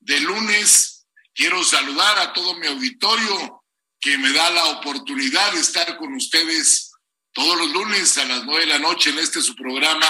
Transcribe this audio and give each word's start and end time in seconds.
De 0.00 0.20
lunes, 0.20 1.06
quiero 1.34 1.62
saludar 1.64 2.18
a 2.18 2.32
todo 2.32 2.54
mi 2.56 2.66
auditorio 2.66 3.64
que 4.00 4.18
me 4.18 4.30
da 4.32 4.50
la 4.50 4.64
oportunidad 4.66 5.52
de 5.52 5.60
estar 5.60 5.96
con 5.96 6.14
ustedes 6.14 6.92
todos 7.32 7.56
los 7.56 7.72
lunes 7.72 8.18
a 8.18 8.24
las 8.26 8.44
nueve 8.44 8.66
de 8.66 8.72
la 8.72 8.78
noche 8.78 9.10
en 9.10 9.18
este 9.18 9.40
su 9.40 9.54
programa 9.54 10.06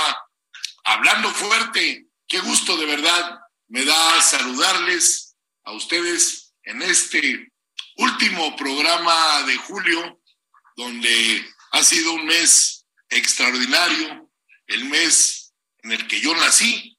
Hablando 0.85 1.31
Fuerte. 1.31 2.07
Qué 2.27 2.41
gusto 2.41 2.77
de 2.77 2.87
verdad 2.87 3.39
me 3.69 3.85
da 3.85 4.21
saludarles 4.21 5.37
a 5.65 5.73
ustedes 5.73 6.53
en 6.65 6.83
este 6.83 7.53
último 7.97 8.57
programa 8.57 9.43
de 9.43 9.57
julio, 9.59 10.21
donde 10.77 11.49
ha 11.71 11.85
sido 11.85 12.15
un 12.15 12.27
mes 12.27 12.85
extraordinario, 13.11 14.29
el 14.67 14.87
mes 14.87 15.55
en 15.85 15.93
el 15.93 16.09
que 16.09 16.21
yo 16.21 16.35
nací, 16.35 16.94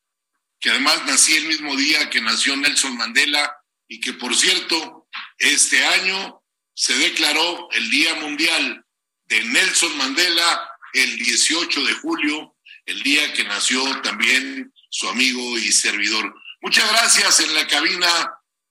que 0.65 0.71
además 0.71 1.05
nací 1.05 1.35
el 1.35 1.45
mismo 1.45 1.75
día 1.75 2.09
que 2.09 2.19
nació 2.21 2.57
Nelson 2.57 2.97
Mandela 2.97 3.55
y 3.87 3.99
que 3.99 4.13
por 4.13 4.35
cierto, 4.35 5.07
este 5.37 5.85
año 5.85 6.41
se 6.73 6.95
declaró 6.95 7.69
el 7.73 7.87
Día 7.91 8.15
Mundial 8.15 8.83
de 9.25 9.43
Nelson 9.43 9.95
Mandela 9.95 10.67
el 10.93 11.19
18 11.19 11.83
de 11.83 11.93
julio, 11.93 12.55
el 12.87 13.03
día 13.03 13.31
que 13.33 13.43
nació 13.43 14.01
también 14.01 14.73
su 14.89 15.07
amigo 15.07 15.55
y 15.59 15.71
servidor. 15.71 16.33
Muchas 16.61 16.89
gracias 16.89 17.41
en 17.41 17.53
la 17.53 17.67
cabina 17.67 18.07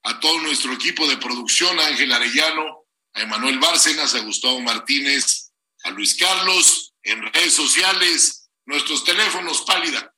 a 0.02 0.18
todo 0.18 0.40
nuestro 0.40 0.72
equipo 0.72 1.06
de 1.06 1.18
producción, 1.18 1.78
a 1.78 1.86
Ángel 1.86 2.12
Arellano, 2.12 2.88
a 3.12 3.22
Emanuel 3.22 3.60
Bárcenas, 3.60 4.16
a 4.16 4.18
Gustavo 4.22 4.60
Martínez, 4.62 5.52
a 5.84 5.90
Luis 5.90 6.16
Carlos, 6.16 6.92
en 7.04 7.22
redes 7.22 7.54
sociales, 7.54 8.50
nuestros 8.66 9.04
teléfonos 9.04 9.62
pálida. 9.62 10.13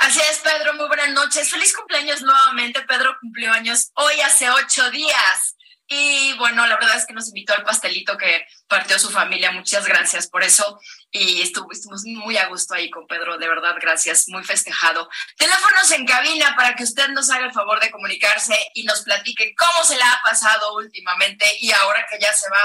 Así 0.00 0.18
es, 0.30 0.38
Pedro, 0.38 0.72
muy 0.72 0.88
buenas 0.88 1.10
noches. 1.10 1.50
Feliz 1.50 1.76
cumpleaños 1.76 2.22
nuevamente. 2.22 2.80
Pedro 2.80 3.18
cumplió 3.20 3.52
años 3.52 3.90
hoy 3.92 4.18
hace 4.22 4.48
ocho 4.48 4.90
días. 4.90 5.56
Y 5.88 6.32
bueno, 6.38 6.66
la 6.66 6.76
verdad 6.76 6.96
es 6.96 7.04
que 7.04 7.12
nos 7.12 7.28
invitó 7.28 7.52
al 7.52 7.64
pastelito 7.64 8.16
que 8.16 8.46
partió 8.66 8.98
su 8.98 9.10
familia. 9.10 9.52
Muchas 9.52 9.84
gracias 9.84 10.26
por 10.26 10.42
eso. 10.42 10.80
Y 11.10 11.42
estuvo, 11.42 11.70
estuvimos 11.70 12.04
muy 12.06 12.38
a 12.38 12.46
gusto 12.46 12.72
ahí 12.72 12.88
con 12.88 13.06
Pedro. 13.06 13.36
De 13.36 13.46
verdad, 13.46 13.76
gracias. 13.78 14.24
Muy 14.28 14.42
festejado. 14.42 15.06
Teléfonos 15.36 15.90
en 15.90 16.06
cabina 16.06 16.56
para 16.56 16.74
que 16.74 16.84
usted 16.84 17.08
nos 17.08 17.28
haga 17.28 17.44
el 17.44 17.52
favor 17.52 17.78
de 17.78 17.90
comunicarse 17.90 18.56
y 18.72 18.84
nos 18.84 19.02
platique 19.02 19.54
cómo 19.54 19.86
se 19.86 19.98
la 19.98 20.10
ha 20.10 20.22
pasado 20.22 20.76
últimamente 20.76 21.44
y 21.60 21.72
ahora 21.72 22.06
que 22.10 22.18
ya 22.18 22.32
se 22.32 22.48
va 22.48 22.62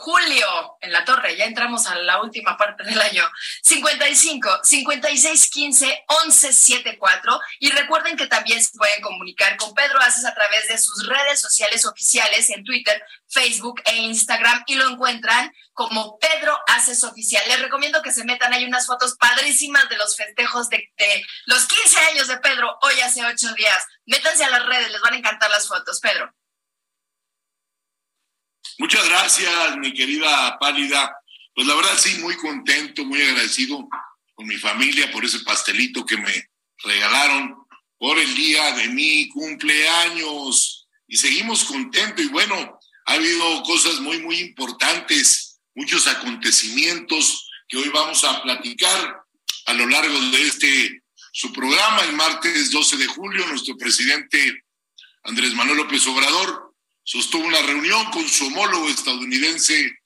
Julio 0.00 0.46
en 0.80 0.92
la 0.92 1.04
torre, 1.04 1.36
ya 1.36 1.44
entramos 1.44 1.88
a 1.88 1.96
la 1.96 2.22
última 2.22 2.56
parte 2.56 2.84
del 2.84 3.00
año. 3.00 3.28
55 3.64 4.60
56 4.62 5.50
15 5.50 6.04
11 6.24 6.52
74 6.52 7.40
y 7.58 7.72
recuerden 7.72 8.16
que 8.16 8.28
también 8.28 8.62
se 8.62 8.78
pueden 8.78 9.02
comunicar 9.02 9.56
con 9.56 9.74
Pedro 9.74 9.98
Aces 9.98 10.24
a 10.24 10.32
través 10.36 10.68
de 10.68 10.78
sus 10.78 11.04
redes 11.04 11.40
sociales 11.40 11.84
oficiales 11.84 12.48
en 12.50 12.62
Twitter, 12.62 13.02
Facebook 13.26 13.82
e 13.86 13.96
Instagram 13.96 14.62
y 14.68 14.76
lo 14.76 14.88
encuentran 14.88 15.52
como 15.72 16.16
Pedro 16.20 16.56
Aces 16.68 17.02
Oficial. 17.02 17.42
Les 17.48 17.60
recomiendo 17.60 18.00
que 18.00 18.12
se 18.12 18.24
metan, 18.24 18.52
hay 18.52 18.64
unas 18.66 18.86
fotos 18.86 19.16
padrísimas 19.16 19.88
de 19.88 19.96
los 19.96 20.16
festejos 20.16 20.68
de, 20.68 20.92
de 20.96 21.26
los 21.46 21.66
15 21.66 21.98
años 22.12 22.28
de 22.28 22.36
Pedro 22.36 22.78
hoy 22.82 23.00
hace 23.00 23.26
ocho 23.26 23.52
días. 23.54 23.84
Métanse 24.06 24.44
a 24.44 24.50
las 24.50 24.64
redes, 24.64 24.92
les 24.92 25.00
van 25.00 25.14
a 25.14 25.18
encantar 25.18 25.50
las 25.50 25.66
fotos, 25.66 25.98
Pedro. 25.98 26.32
Muchas 28.78 29.08
gracias, 29.08 29.76
mi 29.78 29.92
querida 29.92 30.56
Pálida. 30.60 31.12
Pues 31.52 31.66
la 31.66 31.74
verdad 31.74 31.98
sí, 31.98 32.18
muy 32.20 32.36
contento, 32.36 33.04
muy 33.04 33.20
agradecido 33.20 33.88
con 34.34 34.46
mi 34.46 34.56
familia 34.56 35.10
por 35.10 35.24
ese 35.24 35.40
pastelito 35.40 36.06
que 36.06 36.16
me 36.16 36.48
regalaron 36.84 37.56
por 37.98 38.16
el 38.16 38.32
día 38.36 38.76
de 38.76 38.86
mi 38.90 39.28
cumpleaños. 39.30 40.86
Y 41.08 41.16
seguimos 41.16 41.64
contentos 41.64 42.24
y 42.24 42.28
bueno, 42.28 42.78
ha 43.06 43.12
habido 43.14 43.62
cosas 43.64 43.98
muy, 43.98 44.20
muy 44.20 44.38
importantes, 44.38 45.58
muchos 45.74 46.06
acontecimientos 46.06 47.50
que 47.66 47.78
hoy 47.78 47.88
vamos 47.88 48.22
a 48.22 48.40
platicar 48.44 49.22
a 49.66 49.72
lo 49.72 49.88
largo 49.88 50.20
de 50.20 50.42
este 50.42 51.02
su 51.32 51.52
programa. 51.52 52.02
El 52.04 52.12
martes 52.12 52.70
12 52.70 52.96
de 52.96 53.06
julio, 53.08 53.44
nuestro 53.48 53.76
presidente 53.76 54.62
Andrés 55.24 55.52
Manuel 55.54 55.78
López 55.78 56.06
Obrador 56.06 56.67
sostuvo 57.08 57.46
una 57.46 57.62
reunión 57.62 58.04
con 58.10 58.28
su 58.28 58.48
homólogo 58.48 58.86
estadounidense, 58.90 59.98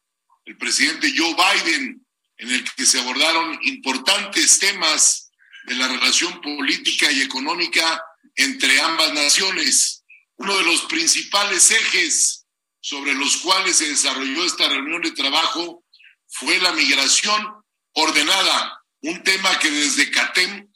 el 0.45 0.57
presidente 0.57 1.13
Joe 1.17 1.35
Biden, 1.35 2.07
en 2.37 2.49
el 2.49 2.75
que 2.75 2.87
se 2.87 3.01
abordaron 3.01 3.59
importantes 3.63 4.61
temas 4.61 5.33
de 5.65 5.75
la 5.75 5.89
relación 5.89 6.41
política 6.41 7.11
y 7.11 7.23
económica 7.23 8.01
entre 8.37 8.81
ambas 8.81 9.13
naciones. 9.15 10.05
Uno 10.37 10.57
de 10.57 10.63
los 10.63 10.83
principales 10.83 11.73
ejes 11.73 12.47
sobre 12.81 13.15
los 13.15 13.39
cuales 13.39 13.79
se 13.79 13.89
desarrolló 13.89 14.45
esta 14.45 14.69
reunión 14.69 15.03
de 15.03 15.11
trabajo 15.11 15.85
fue 16.29 16.57
la 16.61 16.71
migración 16.71 17.65
ordenada, 17.95 18.81
un 19.01 19.25
tema 19.25 19.59
que 19.59 19.73
desde 19.73 20.09
CATEM 20.09 20.69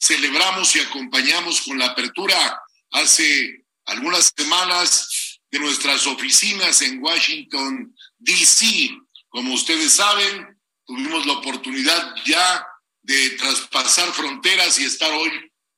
celebramos 0.00 0.74
y 0.76 0.80
acompañamos 0.80 1.60
con 1.60 1.78
la 1.78 1.88
apertura 1.88 2.58
hace 2.90 3.66
algunas 3.84 4.32
semanas 4.34 5.17
de 5.50 5.58
nuestras 5.58 6.06
oficinas 6.06 6.82
en 6.82 7.02
Washington, 7.02 7.94
D.C. 8.18 8.90
Como 9.28 9.54
ustedes 9.54 9.92
saben, 9.92 10.58
tuvimos 10.84 11.26
la 11.26 11.34
oportunidad 11.34 12.14
ya 12.24 12.66
de 13.02 13.30
traspasar 13.30 14.12
fronteras 14.12 14.78
y 14.78 14.84
estar 14.84 15.10
hoy 15.12 15.30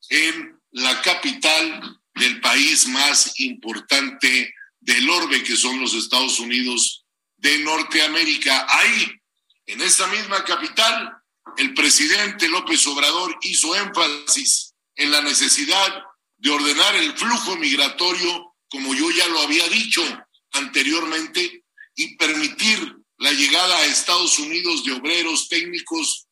en 0.09 0.59
la 0.73 1.01
capital 1.03 1.99
del 2.15 2.41
país 2.41 2.87
más 2.89 3.39
importante 3.41 4.53
del 4.81 5.09
orbe, 5.09 5.43
que 5.43 5.57
son 5.57 5.81
los 5.81 5.95
Estados 5.95 6.41
Unidos 6.41 7.05
de 7.37 7.59
Norteamérica. 7.59 8.67
Ahí, 8.69 9.13
en 9.67 9.81
esa 9.81 10.07
misma 10.09 10.45
capital, 10.45 11.17
el 11.57 11.75
presidente 11.75 12.49
López 12.49 12.87
Obrador 12.87 13.37
hizo 13.43 13.75
énfasis 13.77 14.75
en 14.97 15.11
la 15.11 15.21
necesidad 15.23 16.05
de 16.39 16.51
ordenar 16.51 16.95
el 16.97 17.13
flujo 17.17 17.57
migratorio, 17.57 18.50
como 18.71 18.95
yo 18.95 19.11
ya 19.11 19.27
lo 19.29 19.41
había 19.41 19.69
dicho 19.69 20.03
anteriormente, 20.53 21.65
y 21.97 22.17
permitir 22.17 22.97
la 23.19 23.33
llegada 23.33 23.77
a 23.77 23.87
Estados 23.87 24.39
Unidos 24.39 24.85
de 24.85 24.93
obreros 24.93 25.49
técnicos 25.49 26.27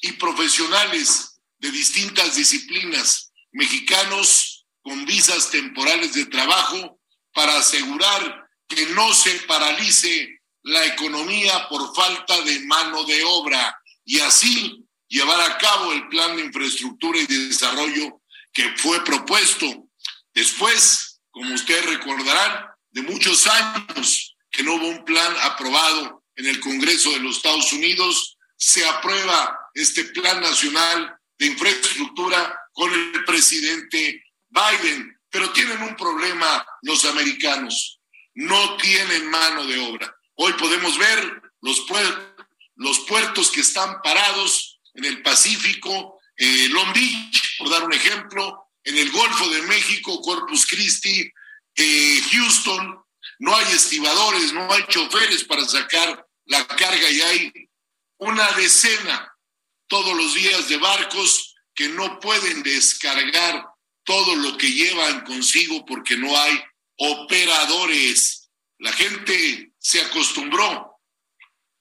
y 0.00 0.12
profesionales 0.12 1.40
de 1.58 1.70
distintas 1.70 2.34
disciplinas, 2.34 3.30
mexicanos 3.52 4.66
con 4.82 5.04
visas 5.06 5.50
temporales 5.50 6.14
de 6.14 6.26
trabajo, 6.26 6.98
para 7.32 7.56
asegurar 7.58 8.48
que 8.68 8.86
no 8.86 9.14
se 9.14 9.30
paralice 9.40 10.40
la 10.62 10.84
economía 10.86 11.68
por 11.68 11.94
falta 11.94 12.40
de 12.42 12.60
mano 12.60 13.04
de 13.04 13.22
obra 13.24 13.76
y 14.04 14.20
así 14.20 14.84
llevar 15.08 15.40
a 15.40 15.58
cabo 15.58 15.92
el 15.92 16.08
plan 16.08 16.36
de 16.36 16.44
infraestructura 16.44 17.18
y 17.20 17.26
de 17.26 17.46
desarrollo 17.48 18.22
que 18.52 18.76
fue 18.76 19.04
propuesto. 19.04 19.88
Después, 20.34 21.11
como 21.32 21.54
ustedes 21.54 21.86
recordarán, 21.86 22.66
de 22.90 23.02
muchos 23.02 23.46
años 23.46 24.36
que 24.50 24.62
no 24.62 24.74
hubo 24.74 24.86
un 24.86 25.04
plan 25.04 25.34
aprobado 25.42 26.24
en 26.36 26.46
el 26.46 26.60
Congreso 26.60 27.10
de 27.10 27.20
los 27.20 27.38
Estados 27.38 27.72
Unidos, 27.72 28.36
se 28.56 28.86
aprueba 28.86 29.58
este 29.74 30.04
Plan 30.04 30.40
Nacional 30.40 31.16
de 31.38 31.46
Infraestructura 31.46 32.54
con 32.72 32.92
el 32.92 33.24
presidente 33.24 34.22
Biden. 34.48 35.18
Pero 35.30 35.50
tienen 35.52 35.82
un 35.82 35.96
problema 35.96 36.64
los 36.82 37.04
americanos, 37.06 38.00
no 38.34 38.76
tienen 38.76 39.30
mano 39.30 39.66
de 39.66 39.78
obra. 39.80 40.14
Hoy 40.34 40.52
podemos 40.52 40.98
ver 40.98 41.42
los, 41.62 41.80
puertos 43.08 43.50
que 43.50 43.62
están 43.62 44.02
parados 44.02 44.80
en 44.94 45.06
el 45.06 45.22
Pacífico, 45.22 46.18
eh, 46.36 46.68
Long 46.68 46.92
Beach, 46.92 47.56
por 47.58 47.70
dar 47.70 47.84
un 47.84 47.94
ejemplo, 47.94 48.61
en 48.84 48.98
el 48.98 49.10
Golfo 49.10 49.48
de 49.48 49.62
México, 49.62 50.20
Corpus 50.20 50.66
Christi, 50.66 51.30
eh, 51.76 52.22
Houston, 52.32 53.02
no 53.38 53.56
hay 53.56 53.72
estibadores, 53.72 54.52
no 54.52 54.70
hay 54.72 54.84
choferes 54.88 55.44
para 55.44 55.64
sacar 55.64 56.26
la 56.46 56.66
carga 56.66 57.10
y 57.10 57.20
hay 57.20 57.52
una 58.18 58.50
decena 58.52 59.32
todos 59.86 60.16
los 60.16 60.34
días 60.34 60.68
de 60.68 60.76
barcos 60.78 61.54
que 61.74 61.88
no 61.88 62.20
pueden 62.20 62.62
descargar 62.62 63.66
todo 64.04 64.36
lo 64.36 64.56
que 64.58 64.70
llevan 64.70 65.24
consigo 65.24 65.84
porque 65.84 66.16
no 66.16 66.36
hay 66.36 66.62
operadores. 66.96 68.50
La 68.78 68.92
gente 68.92 69.72
se 69.78 70.00
acostumbró 70.00 71.00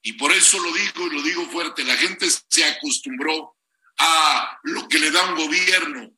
y 0.01 0.13
por 0.13 0.31
eso 0.31 0.59
lo 0.59 0.71
digo 0.71 1.07
y 1.07 1.15
lo 1.15 1.21
digo 1.21 1.49
fuerte, 1.49 1.83
la 1.83 1.97
gente 1.97 2.27
se 2.49 2.65
acostumbró 2.65 3.55
a 3.97 4.59
lo 4.63 4.87
que 4.87 4.99
le 4.99 5.11
da 5.11 5.23
un 5.25 5.35
gobierno 5.35 6.11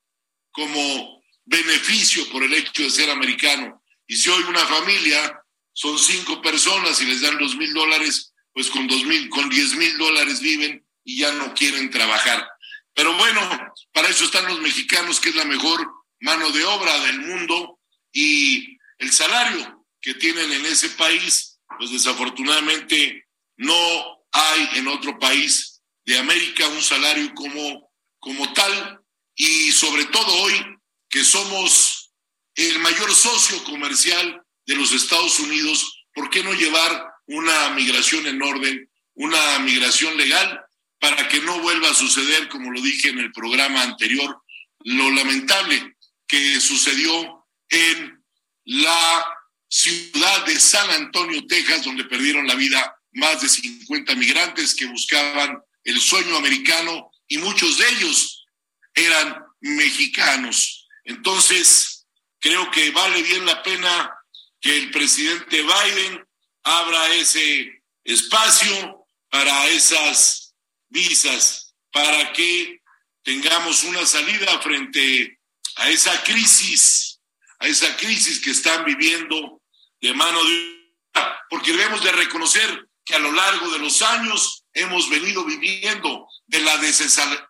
como 0.54 1.22
beneficio 1.46 2.30
por 2.30 2.44
el 2.44 2.54
hecho 2.54 2.84
de 2.84 2.90
ser 2.90 3.10
americano. 3.10 3.84
Y 4.08 4.16
si 4.16 4.30
hoy 4.30 4.44
una 4.44 4.66
familia 4.66 5.42
son 5.74 6.00
cinco 6.00 6.42
personas 6.42 7.02
y 7.02 7.06
les 7.06 7.22
dan 7.22 7.38
dos 7.38 7.56
mil 7.58 7.74
dólares, 7.74 8.34
pues 8.54 8.70
con 8.70 8.88
dos 8.88 9.04
mil, 9.06 9.30
con 9.30 9.50
diez 9.50 9.76
mil 9.76 9.98
dólares 9.98 10.40
viven 10.40 10.86
y 11.04 11.18
ya 11.18 11.34
no 11.34 11.54
quieren 11.54 11.90
trabajar. 11.90 12.48
Pero 12.94 13.16
bueno, 13.18 13.74
para 13.92 14.08
eso 14.08 14.24
están 14.26 14.48
los 14.48 14.62
mexicanos, 14.62 15.20
que 15.20 15.30
es 15.30 15.36
la 15.36 15.46
mejor 15.46 15.86
mano 16.20 16.50
de 16.52 16.64
obra 16.64 16.98
del 17.06 17.20
mundo 17.22 17.80
y 18.12 18.78
el 19.00 19.12
salario 19.12 19.86
que 20.00 20.14
tienen 20.14 20.52
en 20.52 20.66
ese 20.68 20.90
país, 20.90 21.60
pues 21.78 21.92
desafortunadamente 21.92 23.28
no 23.58 23.76
hay 24.32 24.70
en 24.76 24.88
otro 24.88 25.18
país 25.18 25.82
de 26.06 26.18
América 26.20 26.68
un 26.68 26.82
salario 26.82 27.34
como, 27.34 27.92
como 28.20 28.54
tal 28.54 29.03
y 29.36 29.72
sobre 29.72 30.06
todo 30.06 30.34
hoy 30.44 30.54
que 31.10 31.24
somos 31.24 32.12
el 32.56 32.80
mayor 32.80 33.14
socio 33.14 33.64
comercial 33.64 34.42
de 34.66 34.76
los 34.76 34.92
Estados 34.92 35.40
Unidos, 35.40 36.06
¿por 36.14 36.30
qué 36.30 36.44
no 36.44 36.54
llevar 36.54 37.14
una 37.28 37.70
migración 37.72 38.28
en 38.28 38.42
orden, 38.42 38.90
una 39.16 39.60
migración 39.60 40.16
legal 40.18 40.62
para 41.00 41.28
que 41.28 41.42
no 41.42 41.60
vuelva 41.60 41.90
a 41.90 41.94
suceder, 41.94 42.48
como 42.50 42.72
lo 42.72 42.82
dije 42.82 43.10
en 43.10 43.20
el 43.20 43.32
programa 43.32 43.82
anterior, 43.82 44.42
lo 44.80 45.12
lamentable 45.12 45.96
que 46.28 46.60
sucedió 46.62 47.46
en 47.70 48.24
la 48.66 49.26
ciudad 49.68 50.46
de 50.46 50.60
San 50.60 50.90
Antonio, 50.92 51.46
Texas, 51.48 51.84
donde 51.84 52.06
perdieron 52.06 52.48
la 52.48 52.56
vida 52.56 52.96
más 53.14 53.42
de 53.42 53.50
50 53.50 54.16
migrantes 54.16 54.76
que 54.76 54.86
buscaban 54.86 55.60
el 55.84 56.00
sueño 56.00 56.38
americano 56.38 57.12
y 57.28 57.38
muchos 57.38 57.78
de 57.78 57.90
ellos 57.90 58.43
eran 58.94 59.46
mexicanos. 59.62 60.88
Entonces, 61.04 62.06
creo 62.40 62.70
que 62.72 62.92
vale 62.92 63.22
bien 63.22 63.46
la 63.46 63.62
pena 63.64 64.14
que 64.60 64.78
el 64.78 64.92
presidente 64.92 65.62
Biden 65.62 66.26
abra 66.64 67.14
ese 67.16 67.84
espacio 68.04 69.06
para 69.30 69.68
esas 69.68 70.56
visas, 70.90 71.76
para 71.92 72.32
que 72.34 72.82
tengamos 73.24 73.84
una 73.84 74.06
salida 74.06 74.62
frente 74.62 75.40
a 75.78 75.90
esa 75.90 76.24
crisis, 76.24 77.20
a 77.60 77.68
esa 77.68 77.96
crisis 77.98 78.40
que 78.40 78.52
están 78.52 78.86
viviendo 78.86 79.62
de 80.02 80.14
mano 80.14 80.44
de... 80.44 80.74
Porque 81.50 81.72
debemos 81.72 82.04
de 82.04 82.12
reconocer 82.12 82.88
que 83.06 83.16
a 83.16 83.20
lo 83.20 83.32
largo 83.32 83.70
de 83.72 83.80
los 83.80 84.02
años 84.02 84.66
hemos 84.74 85.10
venido 85.10 85.44
viviendo 85.46 86.28
de 86.48 86.62
la 86.62 86.78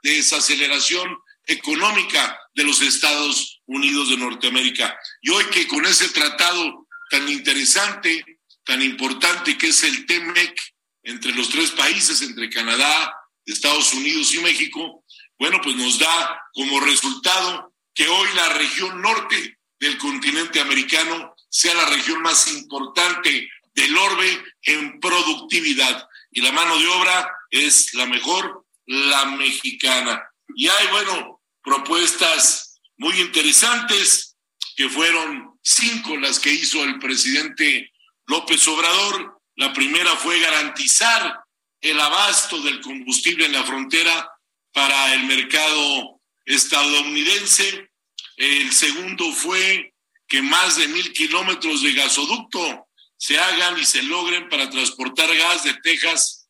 desaceleración 0.04 1.18
económica 1.48 2.40
de 2.54 2.64
los 2.64 2.82
Estados 2.82 3.62
Unidos 3.66 4.10
de 4.10 4.18
Norteamérica. 4.18 4.98
Y 5.22 5.30
hoy 5.30 5.46
que 5.46 5.68
con 5.68 5.86
ese 5.86 6.10
tratado 6.10 6.88
tan 7.10 7.28
interesante, 7.30 8.40
tan 8.64 8.82
importante 8.82 9.58
que 9.58 9.68
es 9.68 9.84
el 9.84 10.06
TEMEC 10.06 10.60
entre 11.04 11.34
los 11.34 11.50
tres 11.50 11.72
países, 11.72 12.22
entre 12.22 12.50
Canadá, 12.50 13.14
Estados 13.46 13.94
Unidos 13.94 14.34
y 14.34 14.40
México, 14.40 15.04
bueno, 15.38 15.60
pues 15.62 15.76
nos 15.76 16.00
da 16.00 16.42
como 16.54 16.80
resultado 16.80 17.74
que 17.94 18.08
hoy 18.08 18.28
la 18.36 18.50
región 18.50 19.02
norte 19.02 19.58
del 19.80 19.98
continente 19.98 20.62
americano 20.62 21.36
sea 21.50 21.74
la 21.74 21.90
región 21.90 22.22
más 22.22 22.48
importante 22.54 23.50
del 23.74 23.98
orbe 23.98 24.44
en 24.64 25.00
productividad. 25.00 26.08
Y 26.32 26.42
la 26.42 26.52
mano 26.52 26.78
de 26.80 26.88
obra 26.88 27.30
es 27.52 27.94
la 27.94 28.06
mejor, 28.06 28.66
la 28.86 29.26
mexicana. 29.26 30.24
Y 30.56 30.68
hay, 30.68 30.88
bueno, 30.88 31.33
propuestas 31.64 32.82
muy 32.98 33.20
interesantes, 33.20 34.38
que 34.76 34.90
fueron 34.90 35.60
cinco 35.62 36.18
las 36.18 36.40
que 36.40 36.52
hizo 36.52 36.84
el 36.84 37.00
presidente 37.00 37.92
López 38.26 38.68
Obrador. 38.68 39.42
La 39.56 39.74
primera 39.74 40.16
fue 40.16 40.40
garantizar 40.40 41.40
el 41.82 42.00
abasto 42.00 42.62
del 42.62 42.82
combustible 42.82 43.46
en 43.46 43.54
la 43.54 43.64
frontera 43.64 44.30
para 44.72 45.14
el 45.14 45.26
mercado 45.26 46.22
estadounidense. 46.46 47.92
El 48.38 48.72
segundo 48.74 49.32
fue 49.32 49.94
que 50.28 50.42
más 50.42 50.78
de 50.78 50.88
mil 50.88 51.14
kilómetros 51.14 51.84
de 51.84 51.94
gasoducto 51.94 52.88
se 53.18 53.38
hagan 53.38 53.78
y 53.78 53.86
se 53.86 54.02
logren 54.04 54.50
para 54.50 54.70
transportar 54.70 55.34
gas 55.36 55.64
de 55.64 55.74
Texas 55.76 56.48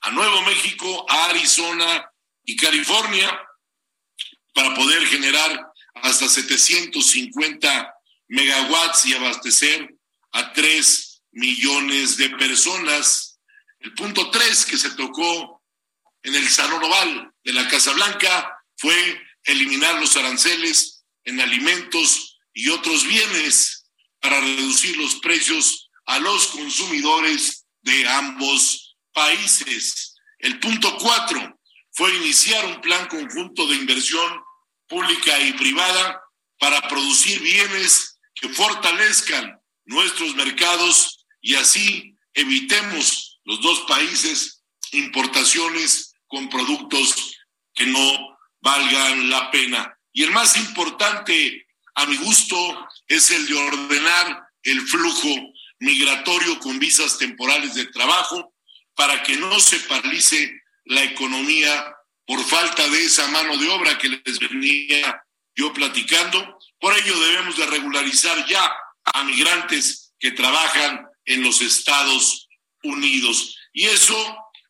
a 0.00 0.10
Nuevo 0.10 0.42
México, 0.42 1.04
a 1.08 1.26
Arizona 1.26 2.10
y 2.44 2.56
California, 2.56 3.45
para 4.56 4.74
poder 4.74 5.06
generar 5.08 5.70
hasta 5.96 6.30
750 6.30 7.94
megawatts 8.28 9.04
y 9.04 9.14
abastecer 9.14 9.94
a 10.32 10.54
3 10.54 11.22
millones 11.32 12.16
de 12.16 12.30
personas. 12.30 13.38
El 13.80 13.92
punto 13.92 14.30
3 14.30 14.64
que 14.64 14.78
se 14.78 14.90
tocó 14.92 15.62
en 16.22 16.34
el 16.34 16.48
Salón 16.48 16.82
Oval 16.82 17.30
de 17.44 17.52
la 17.52 17.68
Casa 17.68 17.92
Blanca 17.92 18.50
fue 18.78 19.22
eliminar 19.44 20.00
los 20.00 20.16
aranceles 20.16 21.04
en 21.24 21.38
alimentos 21.38 22.38
y 22.54 22.70
otros 22.70 23.06
bienes 23.06 23.84
para 24.20 24.40
reducir 24.40 24.96
los 24.96 25.16
precios 25.16 25.90
a 26.06 26.18
los 26.18 26.46
consumidores 26.46 27.66
de 27.82 28.08
ambos 28.08 28.96
países. 29.12 30.14
El 30.38 30.58
punto 30.60 30.96
cuatro 30.96 31.60
fue 31.92 32.14
iniciar 32.16 32.64
un 32.64 32.80
plan 32.80 33.06
conjunto 33.08 33.66
de 33.66 33.76
inversión 33.76 34.45
pública 34.88 35.38
y 35.40 35.52
privada 35.54 36.22
para 36.58 36.80
producir 36.88 37.40
bienes 37.40 38.18
que 38.34 38.48
fortalezcan 38.48 39.60
nuestros 39.84 40.34
mercados 40.34 41.26
y 41.40 41.54
así 41.54 42.16
evitemos 42.34 43.40
los 43.44 43.60
dos 43.60 43.80
países 43.88 44.64
importaciones 44.92 46.14
con 46.26 46.48
productos 46.48 47.36
que 47.74 47.86
no 47.86 48.38
valgan 48.60 49.30
la 49.30 49.50
pena. 49.50 49.96
Y 50.12 50.24
el 50.24 50.30
más 50.32 50.56
importante, 50.56 51.66
a 51.94 52.06
mi 52.06 52.16
gusto, 52.16 52.88
es 53.06 53.30
el 53.30 53.46
de 53.46 53.54
ordenar 53.54 54.48
el 54.62 54.80
flujo 54.82 55.28
migratorio 55.78 56.58
con 56.58 56.78
visas 56.78 57.18
temporales 57.18 57.74
de 57.74 57.86
trabajo 57.86 58.54
para 58.94 59.22
que 59.22 59.36
no 59.36 59.60
se 59.60 59.78
paralice 59.80 60.62
la 60.84 61.02
economía 61.04 61.95
por 62.26 62.42
falta 62.44 62.88
de 62.88 63.04
esa 63.04 63.26
mano 63.28 63.56
de 63.56 63.68
obra 63.68 63.96
que 63.98 64.08
les 64.08 64.38
venía 64.38 65.22
yo 65.54 65.72
platicando. 65.72 66.58
Por 66.80 66.96
ello 66.96 67.18
debemos 67.20 67.56
de 67.56 67.66
regularizar 67.66 68.46
ya 68.46 68.72
a 69.04 69.24
migrantes 69.24 70.12
que 70.18 70.32
trabajan 70.32 71.06
en 71.24 71.42
los 71.42 71.60
Estados 71.60 72.48
Unidos. 72.82 73.56
Y 73.72 73.86
eso, 73.86 74.16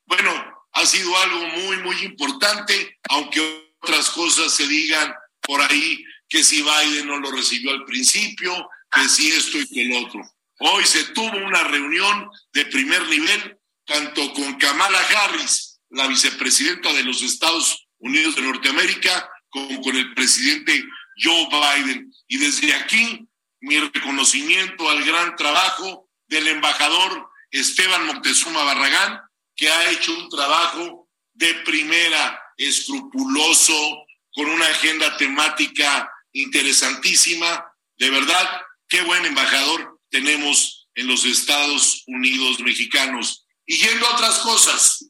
bueno, 0.04 0.30
ha 0.72 0.86
sido 0.86 1.16
algo 1.18 1.46
muy, 1.48 1.78
muy 1.78 1.96
importante, 2.02 2.98
aunque 3.08 3.72
otras 3.80 4.10
cosas 4.10 4.52
se 4.52 4.66
digan 4.66 5.14
por 5.40 5.60
ahí 5.62 6.04
que 6.28 6.42
si 6.42 6.62
Biden 6.62 7.06
no 7.06 7.18
lo 7.18 7.30
recibió 7.30 7.70
al 7.70 7.84
principio, 7.84 8.68
que 8.90 9.08
si 9.08 9.30
esto 9.30 9.58
y 9.58 9.68
que 9.68 9.82
el 9.82 10.04
otro. 10.04 10.20
Hoy 10.58 10.84
se 10.84 11.04
tuvo 11.12 11.36
una 11.36 11.64
reunión 11.64 12.28
de 12.52 12.66
primer 12.66 13.06
nivel, 13.08 13.58
tanto 13.84 14.32
con 14.32 14.54
Kamala 14.54 15.00
Harris, 15.00 15.75
la 15.96 16.06
vicepresidenta 16.06 16.92
de 16.92 17.02
los 17.02 17.22
Estados 17.22 17.88
Unidos 17.98 18.36
de 18.36 18.42
Norteamérica, 18.42 19.30
como 19.48 19.80
con 19.80 19.96
el 19.96 20.12
presidente 20.14 20.84
Joe 21.16 21.48
Biden. 21.48 22.12
Y 22.28 22.36
desde 22.36 22.74
aquí, 22.74 23.26
mi 23.60 23.78
reconocimiento 23.78 24.88
al 24.90 25.02
gran 25.04 25.34
trabajo 25.36 26.10
del 26.28 26.48
embajador 26.48 27.30
Esteban 27.50 28.06
Moctezuma 28.06 28.62
Barragán, 28.64 29.20
que 29.54 29.70
ha 29.70 29.90
hecho 29.90 30.12
un 30.12 30.28
trabajo 30.28 31.08
de 31.32 31.54
primera, 31.64 32.42
escrupuloso, 32.58 34.06
con 34.34 34.50
una 34.50 34.66
agenda 34.66 35.16
temática 35.16 36.10
interesantísima. 36.32 37.64
De 37.96 38.10
verdad, 38.10 38.60
qué 38.86 39.00
buen 39.00 39.24
embajador 39.24 39.98
tenemos 40.10 40.88
en 40.94 41.06
los 41.06 41.24
Estados 41.24 42.02
Unidos 42.06 42.60
mexicanos. 42.60 43.46
Y 43.64 43.78
yendo 43.78 44.06
a 44.06 44.14
otras 44.14 44.38
cosas, 44.40 45.08